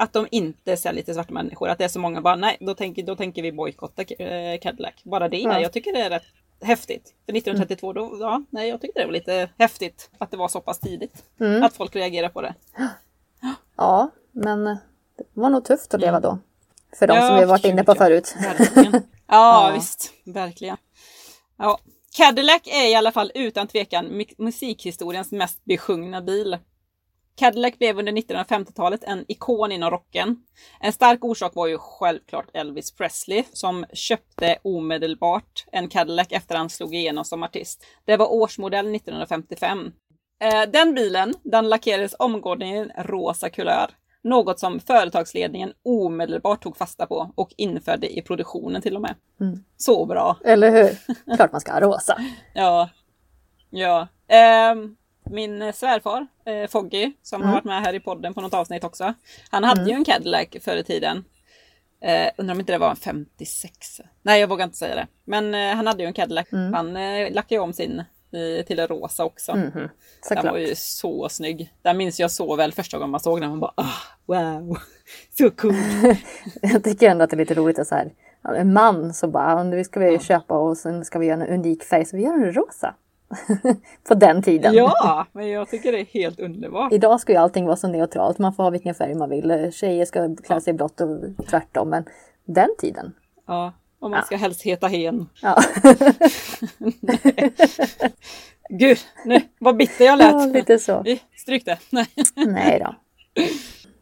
[0.00, 1.68] Att de inte säljer till svarta människor.
[1.68, 4.94] Att det är så många bara, nej, då tänker, då tänker vi bojkotta eh, Cadillac.
[5.02, 5.60] Bara det, Ja.
[5.60, 6.22] jag tycker det är rätt
[6.62, 7.14] häftigt.
[7.26, 10.60] För 1932, då, ja, nej, jag tycker det var lite häftigt att det var så
[10.60, 11.24] pass tidigt.
[11.40, 11.62] Mm.
[11.62, 12.54] Att folk reagerar på det.
[13.76, 14.78] Ja, men det
[15.34, 16.38] var nog tufft att leva då.
[16.98, 18.34] För de Ja, som vi varit inne på förut.
[18.42, 19.02] Verkligen.
[19.26, 20.12] Ja, visst.
[20.24, 20.76] Verkligen.
[21.58, 21.78] Ja.
[22.16, 26.58] Cadillac är i alla fall utan tvekan mu- musikhistoriens mest besjungna bil.
[27.38, 30.36] Cadillac blev under 1950-talet en ikon inom rocken.
[30.80, 36.70] En stark orsak var ju självklart Elvis Presley som köpte omedelbart en Cadillac efter han
[36.70, 37.84] slog igenom som artist.
[38.04, 39.92] Det var årsmodell 1955.
[40.40, 43.90] Eh, Den bilen, den lackerades omgående i en rosa kulör.
[44.22, 49.14] Något som företagsledningen omedelbart tog fasta på och införde i produktionen till och med.
[49.40, 49.64] Mm.
[49.76, 50.36] Så bra!
[50.44, 51.16] Eller hur?
[51.36, 52.18] Klart man ska ha rosa.
[52.54, 52.88] Ja.
[53.70, 54.08] Ja.
[54.28, 54.96] Ehm,
[55.30, 57.48] min svärfar, eh, Foggy, som Mm.
[57.48, 59.14] har varit med här i podden på något avsnitt också.
[59.50, 61.24] Han hade ju en Cadillac förr i tiden.
[62.00, 64.00] Eh, undrar om inte det var en 56.
[64.22, 65.06] Nej, jag vågar inte säga det.
[65.24, 66.46] Men eh, han hade ju en Cadillac.
[66.52, 66.74] Mm.
[66.74, 67.98] Han eh, lackade om sin
[68.32, 69.56] eh, till en rosa också.
[69.56, 69.88] Mhm,
[70.42, 71.72] Den var ju så snygg.
[71.82, 73.50] Den minns jag så väl första gången man såg den.
[73.50, 73.94] Man bara ah,
[74.26, 74.78] wow,
[75.38, 75.74] så cool.
[76.62, 78.10] Jag tycker ändå att det är lite roligt att så här,
[78.56, 81.54] en man så bara, "Ja, nu ska vi köpa och sen ska vi göra en
[81.54, 82.94] unik färg så vi gör en rosa.
[84.08, 84.74] På den tiden.
[84.74, 86.92] Ja, men jag tycker det är helt underbart.
[86.92, 89.72] Idag ska ju allting vara så neutralt, man får ha vilken färg man vill.
[89.72, 91.08] Tjejer ska klä sig i blått och
[91.50, 91.90] tvärtom.
[91.90, 92.04] Men
[92.44, 93.14] den tiden.
[93.46, 95.28] Ja, och man ska helst heta hen.
[95.42, 95.56] Ja,
[98.70, 100.32] Gud, nu vad bitter jag lät.
[100.32, 101.02] ja lite så.
[101.02, 101.78] Vi stryk det.
[101.90, 102.06] Nej.
[102.46, 102.94] Nej då.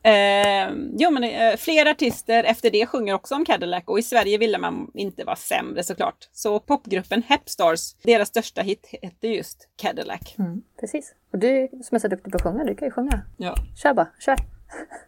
[0.06, 4.38] Eh, jo, men, eh, fler artister efter det sjunger också om Cadillac och i Sverige
[4.38, 6.28] ville man inte vara sämre såklart.
[6.32, 10.34] Så popgruppen Hepstars, deras största hit hette just Cadillac.
[10.38, 11.14] Mm, precis.
[11.32, 13.20] Och du som är så duktig på att sjunga, du kan ju sjunga.
[13.36, 14.36] Ja, Kör bara, kör.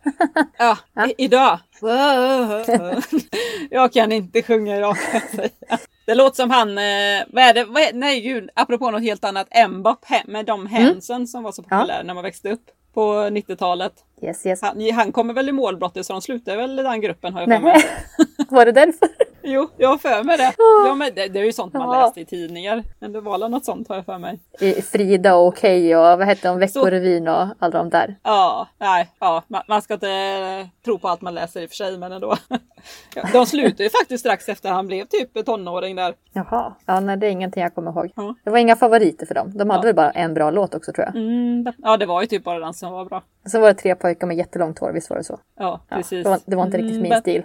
[0.59, 1.09] ja, Ja.
[1.19, 1.59] Idag.
[3.71, 5.79] jag kan inte sjunga idag kan jag säga.
[6.07, 9.25] Det låter som han, eh, vad är det, vad är, nej gud, apropå något helt
[9.25, 14.05] annat, Mbop med de Hanson som var så populära när man växte upp på 90-talet.
[14.23, 14.63] Yes, yes.
[14.63, 17.49] Han, han kommer väl i målbrottet så de slutar väl i den gruppen har jag
[17.51, 17.77] för mig.
[18.49, 19.09] Var det därför?
[19.43, 20.53] Jo, jag har för mig det.
[20.87, 22.03] Ja, men det, det är ju sånt man Ja.
[22.07, 22.85] läste i tidningar.
[22.99, 24.39] Men det var väl något sånt har jag för mig.
[24.83, 28.17] Frida och och vad hette de, Veckorevyn och alla de där.
[28.23, 31.69] Ja, nej, ja, man, man ska inte eh, tro på allt man läser i och
[31.71, 32.37] för sig, men ändå.
[33.33, 36.15] De slutade ju faktiskt strax efter han blev typ tonåring där.
[36.33, 36.75] Jaha.
[36.87, 38.11] Ja, nej det är ingenting jag kommer ihåg.
[38.17, 38.35] Ja.
[38.45, 39.53] Det var inga favoriter för dem.
[39.59, 39.87] De hade Ja.
[39.87, 41.17] väl bara en bra låt också tror jag.
[41.17, 43.23] Mm, ja, det var ju typ bara den som var bra.
[43.49, 45.41] Så var det tre pojkar med jättelångt hår, visst var det så?
[45.59, 46.25] Ja, precis.
[46.25, 47.45] det var- det var inte riktigt min stil.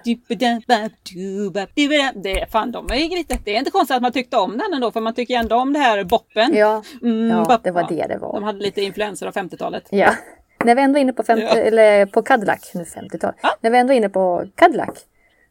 [2.16, 4.58] Det är fan, de är ju lite, det är inte konstigt att man tyckte om
[4.58, 6.54] den ändå, för man tycker ändå om det här boppen.
[6.56, 7.88] Ja, Mm, ja det var ja.
[7.90, 8.34] det det var.
[8.34, 9.84] De hade lite influenser av 50-talet.
[9.90, 10.14] Ja.
[10.66, 11.56] När vi ändå är inne på, 50, Ja.
[11.56, 13.34] eller på Cadillac, nu 50-tal.
[13.62, 14.90] När vi ändå är inne på Cadillac.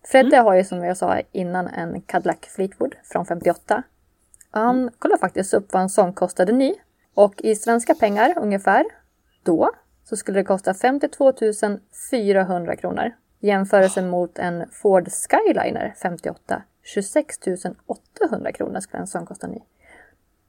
[0.05, 0.45] Fredde Mm.
[0.47, 3.83] har ju som jag sa innan en Cadillac Fleetwood från 58.
[4.51, 4.91] Han Mm.
[4.99, 6.75] kollade faktiskt upp vad en sån kostade ny.
[7.15, 8.85] Och i svenska pengar ungefär
[9.43, 9.71] då
[10.13, 11.33] så skulle det kosta 52
[12.11, 13.11] 400 kronor.
[13.41, 16.63] Jämförelse mot en Ford Skyliner 58.
[16.83, 17.37] 26
[17.87, 19.59] 800 kronor skulle en sån kosta ny.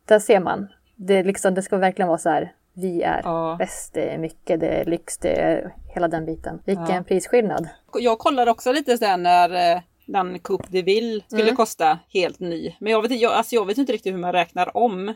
[0.05, 0.67] Där ser man.
[0.95, 2.53] Det, liksom, det ska verkligen vara så här.
[2.73, 3.55] Vi är Ja.
[3.59, 6.59] bäst, det är mycket, det är lyx, det är hela den biten.
[6.65, 7.03] Vilken Ja.
[7.03, 7.69] prisskillnad.
[7.99, 11.55] Jag kollade också lite sen när eh, den Coupe de Ville skulle Mm.
[11.55, 12.75] kosta helt ny.
[12.79, 15.13] Men jag vet, jag, alltså jag vet inte riktigt hur man räknar om.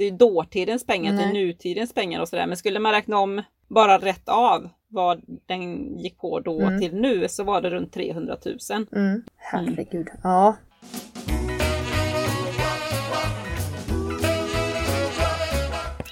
[0.00, 2.46] Det är dåtidens pengar till nutidens pengar och sådär.
[2.46, 6.80] Men skulle man räkna om bara rätt av vad den gick på då Mm.
[6.80, 8.86] till nu så var det runt 300 000.
[8.92, 9.22] Mm.
[9.36, 10.08] Herregud.
[10.22, 10.56] Ja.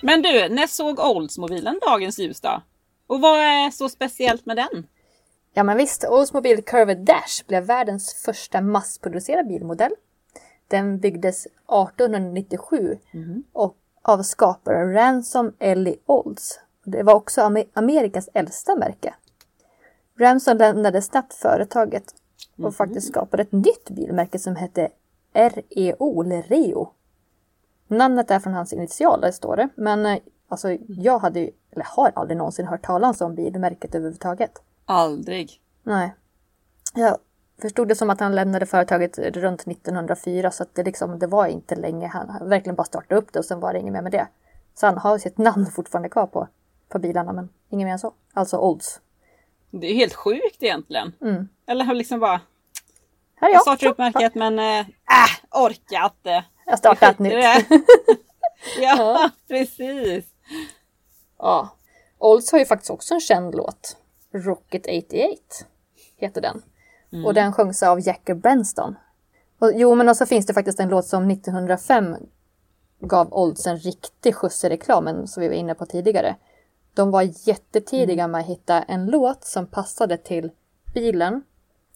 [0.03, 2.63] Men du, när såg Oldsmobilen dagens ljus då?
[3.07, 4.87] Och vad är så speciellt med den?
[5.55, 6.05] ja, men visst.
[6.09, 9.93] Oldsmobile Curved Dash blev världens första massproducerade bilmodell.
[10.69, 12.99] Den byggdes 1897
[13.53, 16.61] och av skaparen Ransom Ellie Olds.
[16.85, 19.15] Det var också Amer- Amerikas äldsta märke.
[20.19, 22.15] Ransom lämnade snabbt företaget
[22.63, 24.89] och faktiskt skapade ett nytt bilmärke som hette
[25.33, 26.93] REO, eller Reo.
[27.89, 32.13] Namnet är från hans initialer står det, men eh, alltså, jag hade ju, eller har
[32.15, 34.63] aldrig någonsin hört talas om bilmärket överhuvudtaget.
[34.85, 35.61] Aldrig.
[35.83, 36.15] Nej.
[36.95, 37.19] Jag
[37.63, 41.47] förstod det som att han lämnade företaget runt 1904 så att det, liksom, det var
[41.47, 42.07] inte länge.
[42.07, 44.29] Han verkligen bara startade upp det och sen var det inget mer med det.
[44.75, 46.49] Så han har sitt namn fortfarande kvar på,
[46.89, 48.15] på bilarna men inget mer än så.
[48.33, 49.01] Alltså Olds.
[49.71, 51.13] Det är helt sjukt egentligen.
[51.21, 51.49] Mm.
[51.67, 52.41] Eller liksom bara,
[53.35, 53.63] Här är jag jag.
[53.63, 56.45] startar upp märket men äh, äh, orkar inte.
[56.67, 57.35] Jag startar ett nytt.
[58.81, 60.25] ja, precis.
[61.39, 61.69] Ja.
[62.19, 63.97] Olds har ju faktiskt också en känd låt.
[64.33, 65.67] Rocket 88
[66.17, 66.63] heter den.
[67.27, 68.95] Och den sjungs av Jacker Benston.
[69.59, 72.17] Och, jo, men också finns det faktiskt en låt som 1905
[73.01, 76.37] gav Olds en riktig skjuts i reklamen som vi var inne på tidigare.
[76.95, 80.51] De var jättetidiga med att hitta en låt som passade till
[80.95, 81.43] bilen.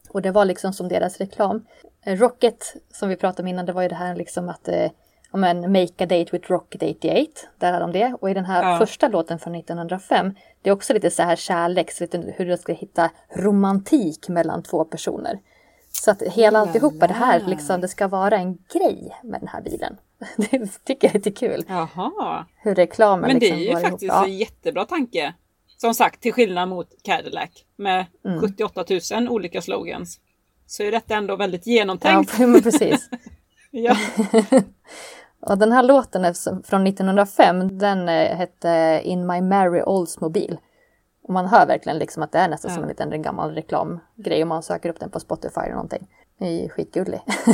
[0.08, 1.66] Och det var liksom som deras reklam.
[2.02, 4.90] Eh, Rocket, som vi pratade om innan, det var ju det här liksom att eh,
[5.38, 7.30] men, Make a date with Rocket 88.
[7.58, 8.16] Där hade de det.
[8.20, 8.78] Och i den här Ja.
[8.78, 12.72] första låten från 1905, det är också lite så här kärleks, lite hur du ska
[12.72, 15.38] hitta romantik mellan två personer.
[15.92, 19.62] Så att hela alltihopa det här, liksom, det ska vara en grej med den här
[19.62, 19.96] bilen.
[20.36, 21.64] Det tycker jag är lite kul.
[21.68, 22.46] Jaha.
[22.56, 24.14] Hur reklamen Men det liksom är ju faktiskt ihop.
[24.14, 24.24] Ja.
[24.24, 25.34] en jättebra tanke.
[25.76, 28.40] Som sagt, till skillnad mot Cadillac med Mm.
[28.40, 30.20] 78 000 olika slogans.
[30.66, 32.38] Så är detta ändå väldigt Ja, genomtänkt.
[32.38, 33.10] men precis.
[33.74, 33.96] Ja.
[35.46, 40.56] Och den här låten är från 1905, den eh, hette In My Merry Oldsmobile.
[41.24, 44.48] Och man hör verkligen liksom att det är nästan som en liten gammal reklamgrej om
[44.48, 46.08] man söker upp den på Spotify eller någonting.
[46.38, 47.20] Det är ju skitgullig.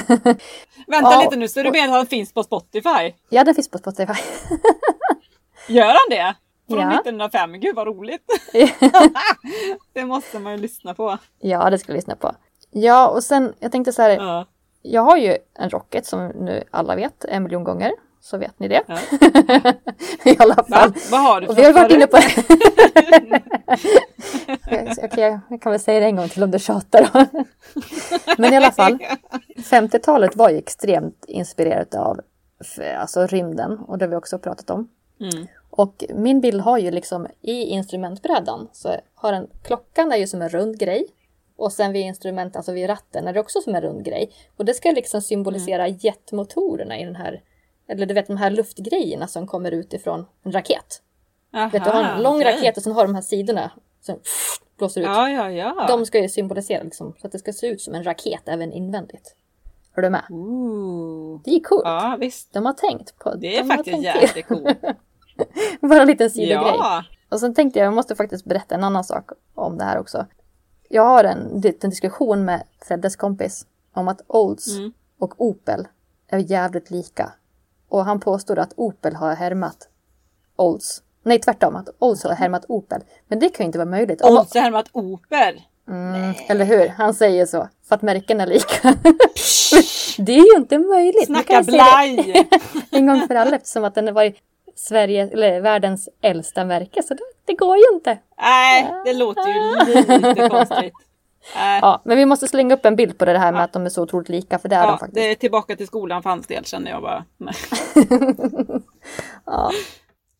[0.87, 1.21] Vänta Ja.
[1.25, 3.15] lite nu, så du menar att han finns på Spotify?
[3.29, 4.13] ja, den finns på Spotify.
[5.69, 6.35] Gör han det?
[6.69, 6.95] Från Ja.
[6.95, 7.53] 1905?
[7.61, 8.23] Gud vad roligt!
[9.93, 11.19] det måste man ju lyssna på.
[11.39, 12.33] ja, det ska vi lyssna på.
[12.71, 14.11] Ja, och sen jag tänkte så här.
[14.11, 14.47] Ja.
[14.91, 17.93] Jag har ju en Rocket som nu alla vet en miljon gånger.
[18.21, 18.83] Så vet ni det.
[18.87, 18.99] Ja.
[20.25, 20.65] I alla Va?
[20.65, 20.93] fall.
[21.11, 22.17] Vad har du för Och vi har varit inne på
[25.05, 27.27] Okej, jag kan väl säga det en gång till om du tjatar.
[28.39, 28.99] Men i alla fall,
[29.57, 32.21] 50-talet var ju extremt inspirerat av
[32.99, 34.89] alltså rymden och det har vi också pratat om.
[35.21, 35.47] Mm.
[35.71, 40.43] Och min bil har ju liksom i instrumentbrädan så har den, klockan är ju som
[40.43, 41.07] en rund grej.
[41.59, 44.31] Och sen vid instrument, alltså vid ratten är det också som en rund grej.
[44.57, 47.43] Och det ska liksom symbolisera jetmotorerna i den här,
[47.89, 51.03] eller du vet de här luftgrejerna som kommer ut ifrån en raket.
[51.55, 52.55] Aha, vet du, har en lång okej.
[52.55, 54.21] raket och sen har de här sidorna som
[54.79, 55.07] blåser ut.
[55.07, 55.87] Ja, ja, ja.
[55.89, 58.73] De ska ju symbolisera liksom, så att det ska se ut som en raket även
[58.73, 59.35] invändigt.
[59.95, 60.25] Är du med?
[60.31, 61.41] Ooh.
[61.45, 61.83] Det är coolt.
[61.85, 62.53] Ja, visst.
[62.53, 64.79] De har tänkt på Det är de faktiskt jävligt coolt.
[65.81, 66.75] Bara en liten sidogrej.
[66.79, 67.05] Ja.
[67.29, 70.27] Och sen tänkte jag, jag måste faktiskt berätta en annan sak om det här också.
[70.89, 74.93] Jag har en liten diskussion med Freddes kompis om att Olds Mm.
[75.19, 75.89] och Opel
[76.29, 77.33] är jävligt lika.
[77.89, 79.89] Och han påstår att Opel har härmat
[80.57, 81.03] Olds.
[81.23, 81.77] Nej, tvärtom.
[81.77, 83.01] Att Olds har härmat Opel.
[83.29, 84.21] Men det kan ju inte vara möjligt.
[84.21, 85.67] Om- Och så här med att Oper.
[85.89, 86.89] Mm, eller hur?
[86.89, 87.69] Han säger så.
[87.89, 88.95] För att märken är lika.
[90.19, 91.27] det är ju inte möjligt.
[91.27, 92.49] Snacka blaj!
[92.91, 94.37] en gång för alla eftersom att den har varit
[94.79, 97.03] Sverige, eller världens äldsta märke.
[97.03, 98.19] Så det, det går ju inte.
[98.41, 100.95] Nej, det låter ju lite konstigt.
[101.57, 101.79] Nej.
[101.83, 103.89] Ja, men vi måste slänga upp en bild på det här med att de är
[103.89, 104.59] så otroligt lika.
[104.59, 105.15] För det är de Ja, faktiskt.
[105.15, 107.25] det är tillbaka till skolan hans del känner jag bara.
[109.45, 109.71] Ja.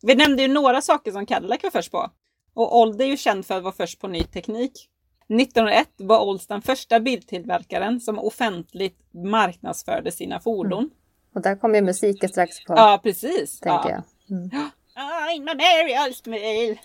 [0.01, 2.11] Vi nämnde ju några saker som Cadillac var först på.
[2.53, 4.89] Och Old är ju känd för att vara först på ny teknik.
[5.29, 10.89] 1901 var Olds den första biltillverkaren som offentligt marknadsförde sina fordon.
[11.35, 12.73] Och där kommer ju musiken strax på.
[12.77, 13.59] Ja, precis.
[13.59, 13.95] tänker ja.
[13.95, 14.03] jag.
[14.29, 14.49] Mm.
[14.95, 16.77] I'm a Mary Smil.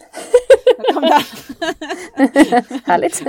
[0.76, 1.02] Där kom
[2.62, 2.80] den.
[2.84, 3.22] Härligt.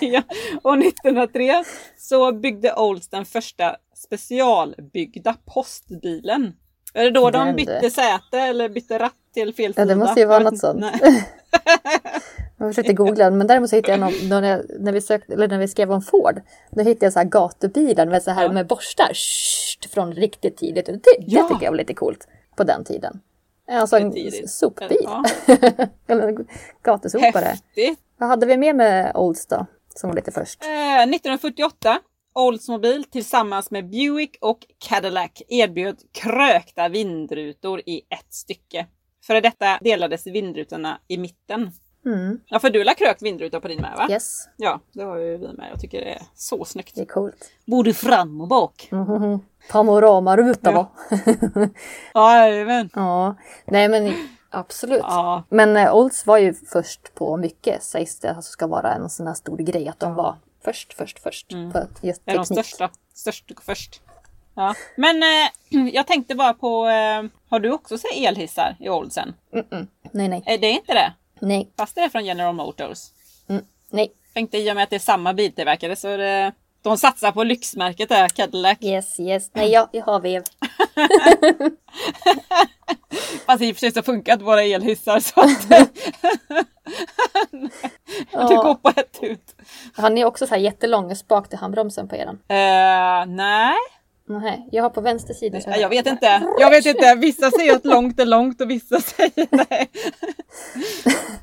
[0.00, 0.22] ja.
[0.62, 1.64] Och 1903
[1.98, 6.52] så byggde Olds den första specialbyggda postbilen.
[6.94, 7.90] Är det då de Men bytte du.
[7.90, 9.82] säte eller bytte ratt till fel sida?
[9.82, 10.84] Ja, det måste ju vara något sånt.
[12.58, 14.42] Jag försökte googla men däremot så hittade jag någon,
[14.80, 16.40] när, vi sökte, eller när vi skrev om Ford.
[16.70, 18.52] Då hittade jag så här gatubilar med, så här, Ja.
[18.52, 20.86] med borstar Shht, från riktigt tidigt.
[20.86, 21.48] Det, det Ja.
[21.48, 23.20] tycker jag var lite coolt på den tiden.
[23.68, 24.98] Alltså en sopbil.
[25.02, 25.24] Ja.
[26.06, 26.46] eller
[26.82, 27.44] gatusopare.
[27.44, 27.98] Häftigt!
[28.18, 29.66] Vad hade vi med med Olds då?
[29.94, 30.62] Som var lite först.
[30.62, 31.98] Eh, 1948
[32.34, 38.86] Oldsmobile tillsammans med Buick och Cadillac erbjöd krökta vindrutor i ett stycke.
[39.26, 41.70] För detta delades vindrutorna i mitten.
[42.06, 42.40] Mm.
[42.46, 44.06] Ja, för du har krökt vindruta på din med va?
[44.10, 45.68] Yes, Ja, det har ju vi med.
[45.72, 46.94] Jag tycker det är så snyggt.
[46.94, 47.50] det är coolt.
[47.66, 48.88] Både fram och bak.
[48.90, 49.40] Mhm.
[49.70, 50.90] Panoramaruta Ja.
[51.52, 51.68] va?
[52.14, 52.90] Jajamän.
[52.94, 54.14] ja, nej men
[54.50, 55.00] absolut.
[55.02, 55.42] Ja.
[55.48, 59.26] Men eh, Olds var ju först på mycket sägs det alltså ska vara en sån
[59.26, 61.72] här stor grej att de var först, först, först Mm.
[61.72, 62.66] på just Det är de teknik.
[62.66, 62.90] största.
[63.14, 64.00] Störst och först.
[64.54, 64.74] Ja.
[64.96, 69.34] Men eh, jag tänkte bara på, eh, har du också sett elhissar i Oldsen?
[69.52, 69.86] Mm-mm.
[70.12, 71.12] Nej, nej, Är det inte det?
[71.40, 72.98] Nej, Fast det är från General Motors.
[73.48, 74.12] mm, nej.
[74.34, 77.44] Tänkte i och med att det är samma biltillverkare så är det, de satsar på
[77.44, 78.78] lyxmärket där, Cadillac.
[78.80, 79.50] Yes, yes.
[79.52, 80.42] Nej, jag, jag har vev.
[83.46, 85.68] Fast i och för sig så funkar våra elhissar så att
[88.48, 89.54] det går på ett ut.
[89.96, 92.38] Har ni också så här jättelång spak till handbromsen på eran?
[92.48, 93.74] Eh, nej,
[94.28, 95.60] Nej, jag har på vänster sida.
[95.60, 96.42] så här- jag vet inte.
[96.58, 97.14] Jag vet inte.
[97.14, 99.90] Vissa säger att långt är långt och vissa säger nej.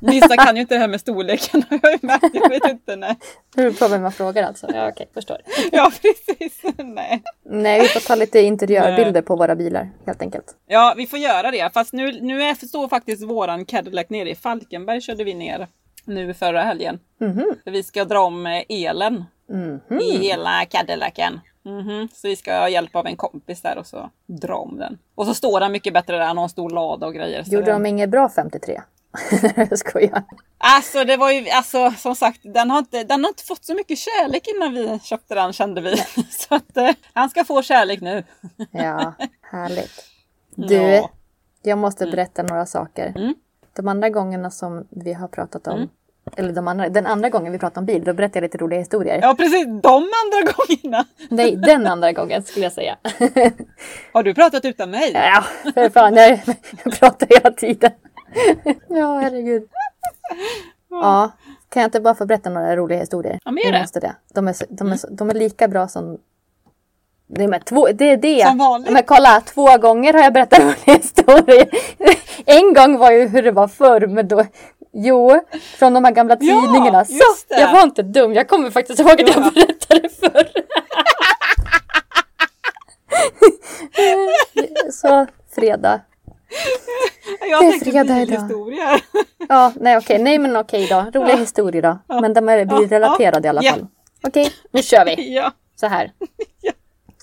[0.00, 1.98] Vissa kan ju inte det här med storleken jag.
[2.32, 2.96] Jag vet inte.
[2.96, 3.16] Nej.
[3.56, 4.66] Nu är det problem man frågar alltså.
[4.74, 5.36] Ja, okej, förstår.
[5.72, 6.62] Ja, precis.
[6.78, 7.22] Nej.
[7.44, 10.54] Nej, vi får ta lite interiörbilder på våra bilar helt enkelt.
[10.66, 11.74] Ja, vi får göra det.
[11.74, 15.66] Fast nu, nu är, står faktiskt våran Cadillac nere i Falkenberg körde vi ner
[16.04, 16.98] nu förra helgen.
[17.20, 17.54] Mhm.
[17.64, 20.00] För vi ska dra om eh, elen Mhm.
[20.00, 21.40] i hela Cadillacen.
[21.64, 22.08] Mhm.
[22.14, 24.98] Så vi ska ha hjälp av en kompis där och så dra om den.
[25.14, 27.42] Och så står den mycket bättre där, han har en stor lada och grejer.
[27.46, 28.82] Gjorde det- de inget bra 53?
[29.56, 30.22] jag skojar.
[30.58, 33.74] Alltså det var ju, alltså som sagt, den har, inte, den har inte fått så
[33.74, 35.96] mycket kärlek innan vi köpte den kände vi.
[36.30, 38.24] Så att eh, han ska få kärlek nu.
[38.70, 40.04] Ja, härligt.
[40.54, 41.10] Du, Ja.
[41.62, 43.12] jag måste berätta några saker.
[43.16, 43.34] Mm.
[43.76, 45.88] De andra gångerna som vi har pratat om, Mm.
[46.36, 48.78] Eller de andra, den andra gången vi pratade om bil, då berättade jag lite roliga
[48.80, 49.18] historier.
[49.22, 51.04] Ja precis, de andra gångerna.
[51.30, 52.96] Nej, den andra gången skulle jag säga.
[54.12, 55.12] Har du pratat utan mig?
[55.14, 56.40] ja, för fan, jag,
[56.84, 57.90] jag pratar hela tiden.
[58.88, 59.68] ja, herregud.
[60.90, 61.30] Ja,
[61.68, 63.38] kan jag inte bara få berätta några roliga historier?
[63.44, 63.80] Ja, men gör det.
[63.80, 64.14] måste det.
[64.34, 66.18] De är, de, är, de är lika bra som...
[67.34, 68.46] Nej, men två, det är det.
[68.46, 68.90] Som vanligt.
[68.92, 71.68] Men kolla, två gånger har jag berättat roliga historier.
[72.46, 74.44] En gång var ju hur det var förr, men då...
[74.94, 75.40] Jo,
[75.78, 77.04] från de här gamla Ja, tidningarna.
[77.04, 77.60] Så, just det.
[77.60, 78.32] jag var inte dum.
[78.34, 79.26] Jag kommer faktiskt ihåg att Ja.
[79.36, 80.48] jag berättade förr.
[84.92, 86.00] Så, fredag.
[87.50, 88.16] Jag Det är fredag idag.
[88.26, 89.00] bilhistorier.
[89.48, 91.04] Ja, nej okej, nej men okej då.
[91.20, 91.98] Roliga historier då.
[92.20, 93.72] Men de är bilrelaterade i alla Ja.
[93.72, 93.86] fall.
[94.22, 95.34] Okej, nu kör vi.
[95.34, 96.10] ja, Så här.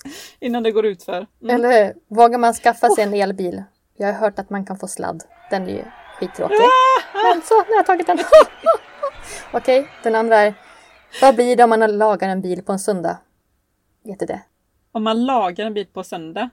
[0.40, 1.26] innan det går ut för.
[1.42, 1.54] Mm.
[1.54, 1.94] Eller hur?
[2.16, 3.62] Vågar man skaffa sig en elbil
[3.96, 5.22] Jag har hört att man kan få sladd.
[5.50, 5.84] Den är ju
[6.18, 6.56] skittråkig.
[7.14, 8.18] Men så, nu har jag tagit den.
[9.52, 10.54] Okej, den andra är.
[11.22, 13.18] Vad blir det om man lagar en bil på en söndag?
[14.04, 14.40] Vet du det?
[14.92, 16.50] Om man lagar en bit på söndag?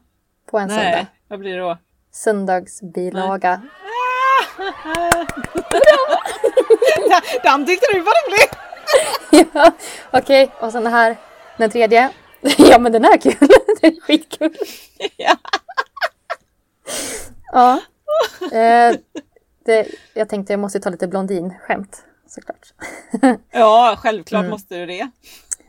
[0.52, 1.06] På en Nej, söndag.
[1.28, 1.78] vad blir det då?
[2.12, 3.62] Söndagsbilaga.
[7.43, 8.50] Den tyckte du var rolig!
[9.54, 9.72] ja,
[10.12, 10.52] okej.
[10.60, 11.16] Och sen här.
[11.58, 12.10] Den tredje.
[12.58, 13.36] ja, men den är kul.
[13.82, 14.56] den är skitkul.
[15.18, 15.36] Ja.
[17.52, 17.80] Ja.
[18.58, 18.96] Eh,
[19.66, 22.04] det, jag tänkte jag måste ta lite blondinskämt.
[22.28, 22.74] Såklart.
[23.52, 24.52] Ja, självklart Mm.
[24.52, 25.10] måste du det.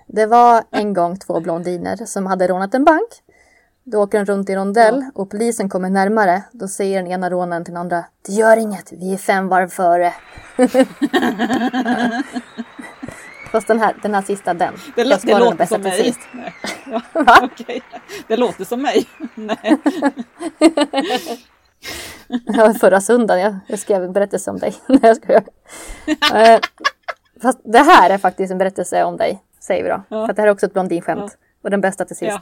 [0.06, 3.08] Det var en gång två blondiner som hade rånat en bank.
[3.84, 6.42] Då åker de runt i rondell och polisen kommer närmare.
[6.52, 8.04] Då säger den ena rånaren till den andra.
[8.26, 10.14] Det gör inget, vi är fem varv före.
[13.52, 14.74] Fast den här, den här sista, den.
[14.96, 16.14] Det, lå- det låter som mig.
[17.14, 17.82] Ja, okej.
[18.28, 19.06] Det låter som mig.
[19.34, 19.76] Nej.
[22.56, 24.74] Var förra söndagen jag, jag skrev en berättelse om dig.
[24.88, 25.42] Nej, jag skojar.
[26.34, 26.60] Eh,
[27.42, 30.02] Fast det här är faktiskt en berättelse om dig, säger vi då.
[30.08, 30.26] Ja.
[30.26, 31.38] För det här är också ett blondinskämt.
[31.62, 32.38] Och den bästa till sist.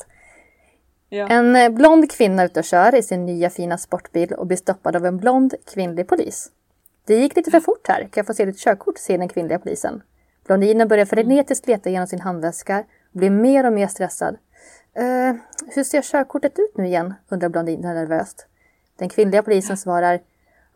[1.09, 1.17] Ja.
[1.19, 1.27] Ja.
[1.29, 4.97] En eh, blond kvinna ute och kör i sin nya fina sportbil och blir stoppad
[4.97, 6.51] av en blond kvinnlig polis.
[7.07, 8.01] Det gick lite för fort här.
[8.01, 8.99] Kan jag få se ditt körkort?
[8.99, 10.03] säger den kvinnliga polisen.
[10.47, 12.79] Blondinen börjar frenetiskt leta igenom sin handväska
[13.13, 14.37] och blir mer och mer stressad.
[14.95, 15.35] Eh,
[15.75, 17.15] hur ser körkortet ut nu igen?
[17.29, 18.47] undrar blondinen nervöst.
[18.99, 20.21] Den kvinnliga polisen svarar.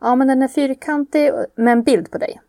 [0.01, 2.41] Ja, men den är fyrkantig med en bild på dig.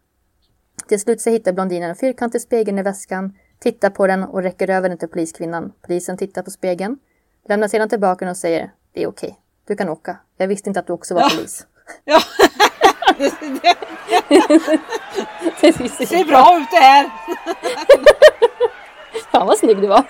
[0.88, 4.69] Till slut så hittar blondinen en fyrkantig spegel i väskan, tittar på den och räcker
[4.69, 5.74] över den till poliskvinnan.
[5.82, 6.97] Polisen tittar på spegeln,
[7.45, 10.17] lämnar sedan tillbaka den och säger det är okej, du kan åka.
[10.38, 11.30] Jag visste inte att du också var Ja.
[11.36, 11.67] polis.
[12.05, 12.19] Ja.
[13.18, 13.34] Det,
[16.07, 17.09] ser bra ut det här.
[19.32, 20.03] Fan vad snygg du var.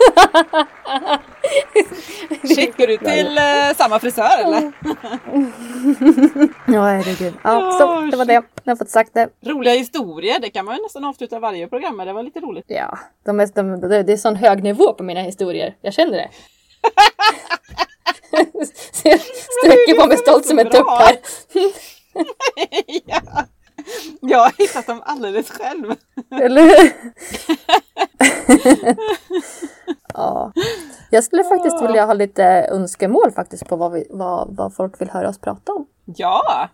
[2.56, 4.72] Skickar du till eh, samma frisör eller?
[6.74, 7.34] Ja, herregud.
[7.44, 8.44] Ja, så det var det.
[8.64, 9.30] Jag har fått sagt det.
[9.46, 12.08] Roliga historier, det kan man ju nästan avsluta varje program med.
[12.08, 12.66] Det var lite roligt.
[12.68, 15.76] Ja, de är, de, det är sån hög nivå på mina historier.
[15.82, 16.30] Jag känner det.
[18.92, 21.18] Så jag sträcker på mig stolt som en tupp här.
[23.06, 23.22] Ja.
[24.22, 25.96] Jag har hittat dem alldeles själv.
[26.42, 26.94] Eller hur?
[30.14, 30.54] ja.
[31.10, 35.10] Jag skulle faktiskt vilja ha lite önskemål faktiskt på vad, vi, vad, vad folk vill
[35.10, 35.86] höra oss prata om.
[36.06, 36.70] Ja,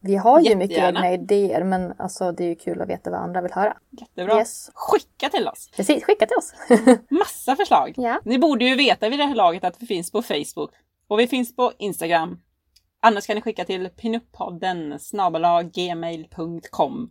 [0.00, 1.06] Vi har ju mycket Jättegärna.
[1.08, 3.76] egna idéer men alltså det är ju kul att veta vad andra vill höra.
[3.90, 4.38] jättebra.
[4.38, 4.70] Yes.
[4.74, 5.68] Skicka till oss.
[5.76, 6.52] Precis, skicka till oss.
[7.10, 7.94] Massa förslag.
[7.96, 8.20] Ja.
[8.24, 10.70] Ni borde ju veta vid det här laget att vi finns på Facebook.
[11.08, 12.40] Och vi finns på Instagram.
[13.00, 14.98] Annars kan ni skicka till pinuppodden
[15.72, 17.10] gmail.com.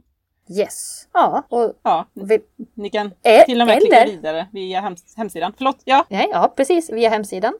[0.49, 1.07] yes.
[1.13, 2.39] Ja, och Ja, vi,
[2.73, 5.53] ni kan Ä- till och med klicka eller- vidare via hems- hemsidan.
[5.57, 6.05] Förlåt, ja.
[6.09, 6.89] nej, ja, precis.
[6.89, 7.53] Via hemsidan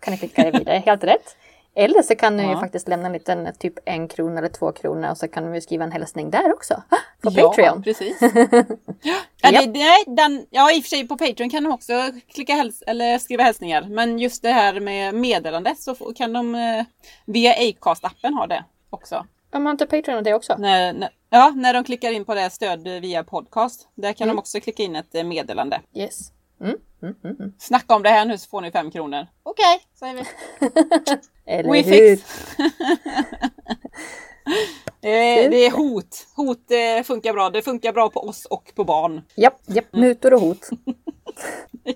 [0.00, 0.82] kan ni klicka vidare.
[0.86, 1.36] Helt rätt.
[1.78, 2.60] Eller så kan ju Ja.
[2.60, 5.84] faktiskt lämna en liten typ en krona eller två kronor och så kan vi skriva
[5.84, 6.74] en hälsning där också.
[7.22, 7.82] På ja, Patreon.
[7.82, 8.16] precis.
[9.42, 11.92] ja, det, det, den, ja, i och för sig på Patreon kan de också
[12.34, 13.82] klicka häls eller skriva hälsningar.
[13.82, 16.84] Men just det här med meddelande så kan de eh,
[17.26, 19.26] via Acast-appen ha det också.
[19.52, 20.56] Om man inte Patreon det också.
[20.58, 23.88] När, när, ja, när de klickar in på det stöd via podcast.
[23.94, 24.36] Där kan Mm.
[24.36, 25.80] de också klicka in ett eh, meddelande.
[25.94, 26.32] Yes.
[26.60, 27.52] Mm, mm, mm, mm.
[27.58, 29.26] Snacka om det här nu så får ni fem kronor.
[29.42, 30.22] Okej, säger vi.
[31.52, 32.16] Eller We hur?
[32.16, 32.22] fix.
[35.02, 36.26] Eh, det är hot.
[36.36, 37.50] Hot eh, funkar bra.
[37.50, 39.22] Det funkar bra på oss och på barn.
[39.36, 39.92] Japp, japp.
[39.92, 40.68] Mutor och hot.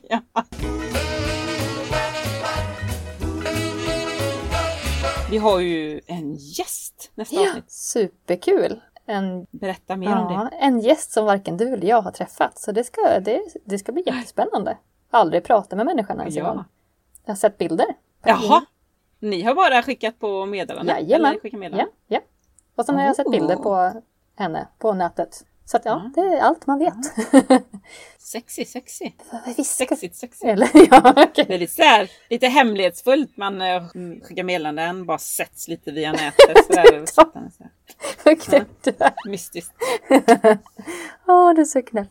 [0.09, 0.21] ja.
[5.31, 7.71] Vi har ju en gäst nästa Ja, avsnitt.
[7.73, 8.81] superkul.
[9.11, 10.35] En, Berätta mer om det.
[10.35, 12.59] ja, en gäst som varken du eller jag har träffat.
[12.59, 14.77] Så det ska, det, det ska bli jättespännande.
[15.11, 16.51] Aldrig pratat med människan ens en Ja.
[16.55, 16.65] gång.
[17.25, 17.87] Jag har sett bilder.
[18.25, 18.63] Jaha.
[19.19, 20.97] Ni har bara skickat på meddelanden?
[20.97, 21.31] Jajamän.
[21.31, 21.95] Eller skickat Ja, meddelanden?
[22.07, 22.21] ja.
[22.75, 24.03] Och sen har jag sett bilder på
[24.37, 25.47] henne på nätet.
[25.71, 26.13] Så att ja, Mm.
[26.13, 26.95] det är allt man vet.
[28.19, 29.11] Sexy, sexy.
[29.57, 29.77] Visst.
[29.77, 30.45] Sexigt, sexigt.
[30.45, 31.45] Eller ja, okej.
[31.49, 33.37] Det är lite så här, lite hemlighetsfullt.
[33.37, 33.83] Man eh,
[34.23, 36.67] skickar meddelanden, bara sätts lite via nätet.
[36.67, 37.71] Så där, så här.
[38.25, 39.29] Vad knäppt du är.
[39.29, 39.73] Mystiskt.
[41.29, 42.09] Åh, du är så knäpp.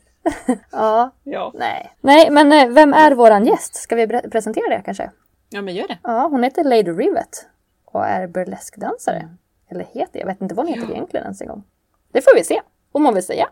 [0.71, 1.51] ja, Ja.
[1.55, 1.91] nej.
[2.01, 3.75] Nej, men eh, vem är våran gäst?
[3.75, 5.11] Ska vi presentera det kanske?
[5.49, 5.97] ja, men gör det.
[6.03, 7.45] Ja, hon heter Lady Rivet
[7.85, 9.29] och är burleskdansare.
[9.71, 11.63] Eller heter, jag vet inte vad hon heter egentligen ens en gång.
[12.11, 12.61] Det får vi se,
[12.91, 13.49] om hon vill säga.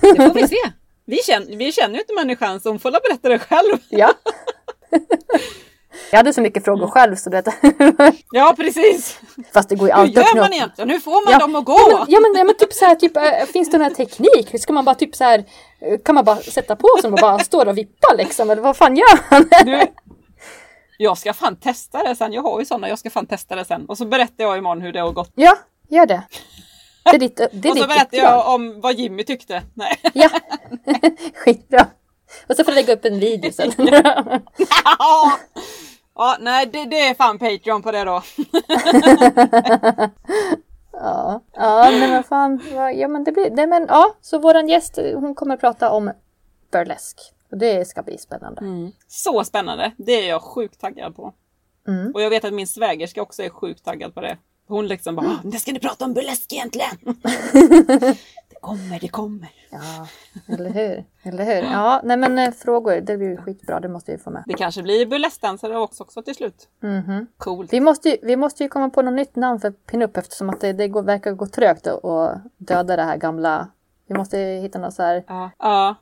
[0.00, 0.56] Det får vi se.
[1.04, 3.76] Vi känner, vi känner ju inte människan så hon får berätta det själv.
[3.88, 4.12] Ja.
[6.10, 7.42] jag hade så mycket frågor själv så det...
[8.30, 9.20] Ja, precis.
[9.54, 10.90] Fast det går ju Hur alltid att gör man egentligen?
[10.90, 11.38] Hur får man Ja.
[11.38, 11.98] dem att Ja gå?
[11.98, 13.22] men, ja, men, ja, men typ så här, typ, äh,
[13.52, 14.60] finns det någon här teknik?
[14.62, 15.38] Ska man bara typ så här,
[15.80, 18.50] äh, kan man bara sätta på sig och bara står och vippa liksom?
[18.50, 19.48] Eller vad fan gör man?
[19.64, 19.80] Du,
[20.98, 22.32] Jag ska fan testa det sen.
[22.32, 22.88] Jag har ju sådana.
[22.88, 23.86] Jag ska fan testa det sen.
[23.86, 25.32] Och så berättar jag imorgon hur det har gått.
[25.34, 25.56] Ja,
[25.88, 26.22] gör det.
[27.02, 29.62] Det är ditt, det är och så berättar jag om vad Jimmy tyckte.
[29.74, 30.00] Nej.
[30.14, 30.28] Ja,
[31.34, 31.86] skitbra.
[32.48, 33.72] Och så får du lägga upp en video sen.
[34.84, 35.38] ja,
[36.14, 38.22] ja, nej det, det är fan Patreon på det då.
[40.92, 42.62] ja, ja men vad fan.
[42.94, 46.12] Ja, men det blir, nej, men, ja, så våran gäst hon kommer att prata om
[46.72, 47.20] burlesk.
[47.50, 48.90] Och det ska bli spännande.
[49.08, 49.92] Så spännande.
[49.96, 51.34] Det är jag sjukt taggad på.
[51.88, 52.12] Mm.
[52.14, 54.38] Och jag vet att min svägerska också är sjukt taggad på det.
[54.70, 56.90] Hon liksom bara, "Ah, när ska ni prata om burlesk egentligen?
[58.48, 59.48] det kommer, det kommer.
[59.70, 60.06] Ja,
[60.54, 61.04] eller hur?
[61.22, 61.62] Eller hur?
[61.72, 63.80] Ja, nej men eh, frågor, det blir skitbra.
[63.80, 64.42] Det måste vi få med.
[64.46, 66.68] Det kanske blir burleskdansare också, också till slut.
[66.82, 67.26] Mhm.
[67.38, 67.72] Coolt.
[67.72, 70.60] Vi måste, ju, vi måste ju komma på något nytt namn för pinup eftersom att
[70.60, 73.68] det, det går, verkar gå trögt att döda det här gamla.
[74.08, 75.50] Vi måste hitta något så här Ja.
[75.58, 75.94] ja.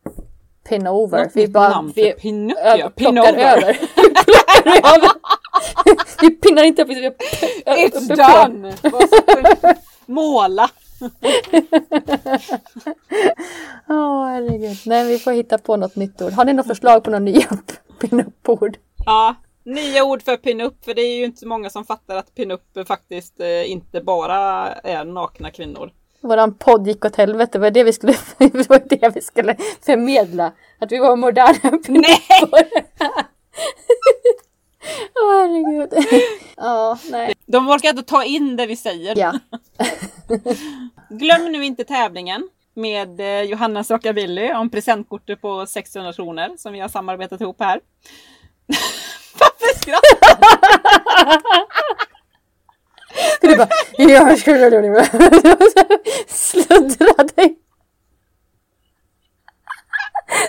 [0.69, 1.25] pin-over.
[1.25, 2.91] Något nytt namn för pinup ö- ja.
[2.91, 3.39] Pinover.
[3.57, 3.79] över.
[6.21, 7.11] vi pinnar inte upp, vi
[7.67, 8.77] It's done!
[8.77, 9.75] Så-
[10.07, 10.71] Måla!
[13.89, 14.77] Åh herregud.
[14.87, 16.33] Nej vi får hitta på något nytt ord.
[16.33, 17.47] Har ni något förslag på några nya
[18.01, 18.77] pinup-ord?
[19.07, 19.35] Ja,
[19.65, 23.41] nya ord för pinup, för det är ju inte många som fattar att pinup faktiskt
[23.41, 25.91] eh, inte bara är nakna kvinnor.
[26.21, 27.51] Våran podd gick åt helvete.
[27.53, 30.53] Det var det vi skulle, det var det vi skulle förmedla.
[30.79, 32.63] Att vi var moderna pinuppor.
[35.15, 35.93] Åh herregud.
[36.57, 37.35] Ja, nej.
[37.47, 39.19] De orkar inte ta in det vi säger.
[39.19, 39.33] Ja.
[41.11, 46.81] Glöm nu inte tävlingen med eh, Johannas Rockabilly om presentkortet på 600 kronor som vi
[46.81, 47.81] har samarbetat ihop här.
[49.39, 50.19] Varför skrattar
[53.41, 55.05] Du bara, jag skulle
[56.27, 57.59] sluddra dig.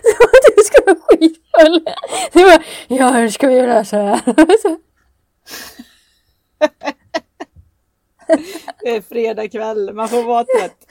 [0.04, 1.86] Som att du skulle vara skitfull.
[2.34, 4.22] Du bara, ja hur ska vi göra så här?
[8.84, 10.88] Det är fredag kväll, man får vara trött.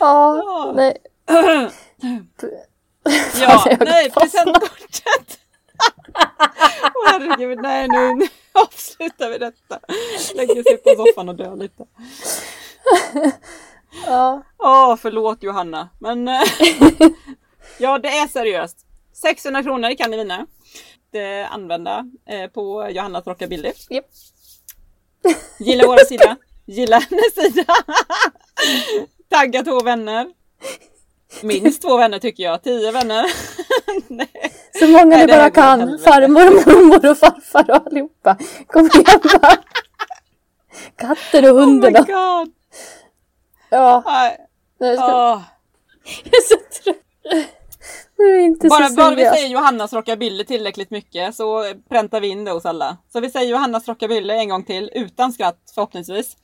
[0.00, 0.98] Ja, nej.
[3.40, 5.38] Ja, nej, presentkortet.
[6.94, 9.80] Åh herregud, nej nu, avslutar vi detta.
[10.34, 11.84] Lägger sig på soffan och dör lite.
[14.06, 15.88] Ja, Åh, förlåt Johanna.
[15.98, 16.42] Men eh,
[17.78, 18.76] ja, det är seriöst.
[19.22, 20.46] 600 kronor kan ni vinna.
[21.12, 23.72] Det använda eh, på Johannas Rockabilly.
[23.90, 24.04] Japp.
[25.58, 26.36] Gilla våra sida.
[26.66, 27.64] Gilla hennes sida.
[29.30, 30.26] Tagga två vänner.
[31.42, 32.62] Minst två vänner tycker jag.
[32.62, 33.26] Tio vänner.
[34.78, 35.98] Så många Nej, ni bara kan.
[35.98, 38.36] Farmor, mormor och farfar och allihopa.
[38.66, 39.56] Kom igen bara.
[40.96, 41.92] Katter och Oh my hunden.
[41.92, 42.52] god.
[43.70, 44.38] Ja, Nej.
[44.78, 45.42] jag ska- Åh.
[46.24, 46.96] jag är så trött.
[48.68, 52.96] Bara, bara vi säger Johannas Rockabilly tillräckligt mycket så präntar vi in det hos alla.
[53.12, 56.36] Så vi säger Johannas Rockabilly en gång till, utan skratt förhoppningsvis.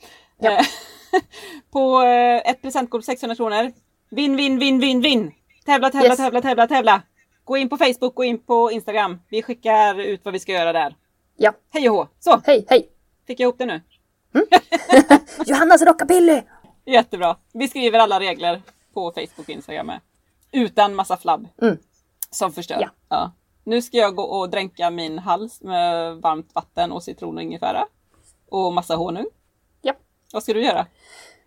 [0.43, 0.61] Japp.
[0.61, 0.67] Eh,
[1.73, 3.73] på eh, ett presentkort 600 kronor.
[4.11, 5.33] Vinn, vinn, vinn, vinn, vinn!
[5.67, 6.17] Tävla, tävla, Yes.
[6.17, 7.03] tävla, tävla, tävla!
[7.45, 9.21] Gå in på Facebook, gå in på Instagram.
[9.29, 10.97] Vi skickar ut vad vi ska göra där.
[11.37, 12.09] Ja, Hej och hå!
[12.21, 12.89] Så, hej, hej.
[13.27, 13.81] fick jag ihop det nu?
[15.47, 16.43] Johannas rockabilly!
[16.87, 17.37] Jättebra!
[17.53, 18.63] Vi skriver alla regler
[18.95, 20.01] på Facebook och Instagram med.
[20.53, 21.49] Utan massa flabb.
[21.63, 21.79] Mm.
[22.31, 22.79] Som förstör.
[22.81, 22.89] Ja.
[23.09, 23.33] Ja.
[23.65, 27.87] Nu ska jag gå och dränka min hals med varmt vatten och citron och ingefära.
[28.49, 29.27] Och massa honung.
[29.83, 29.93] Ja.
[30.33, 30.87] Vad ska du göra?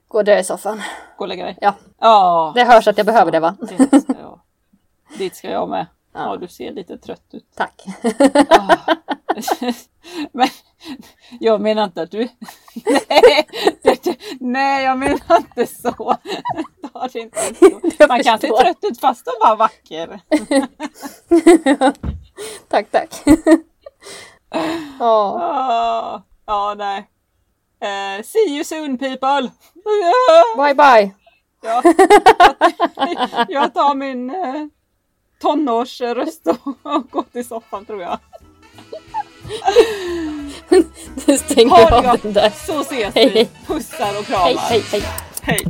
[0.07, 0.81] Gå där i soffan.
[1.17, 1.57] Gå och lägga dig?
[1.61, 3.55] Ja, Ja, det hörs att jag behöver det va?
[3.59, 4.39] det ska jag.
[5.17, 5.85] Dit ska jag med.
[6.13, 6.19] Ja.
[6.23, 7.45] Ja, du ser lite trött ut.
[7.55, 7.85] Tack.
[8.49, 8.77] Ah.
[10.31, 10.47] Men
[11.39, 12.29] jag menar inte att du...
[12.85, 13.47] Nej,
[13.83, 16.15] det, nej jag menar inte så.
[16.93, 18.07] Ta det inte så.
[18.07, 20.19] Man kan se trött ut fast och vara vacker.
[22.69, 23.23] tack, tack.
[24.99, 27.09] Ja, Ah, Ja, nej.
[27.79, 29.51] Eh, see you soon people!
[30.57, 31.11] bye bye.
[31.61, 31.81] Ja.
[33.49, 34.65] Jag tar min eh,
[35.41, 38.19] tonårsröst och, och går till soffan tror jag
[41.25, 42.51] nu stänger jag av den där.
[42.65, 43.47] Så ses vi.
[43.67, 44.45] Pussar och kramar.
[44.45, 45.03] Hej, hej, hej.
[45.41, 45.65] hej.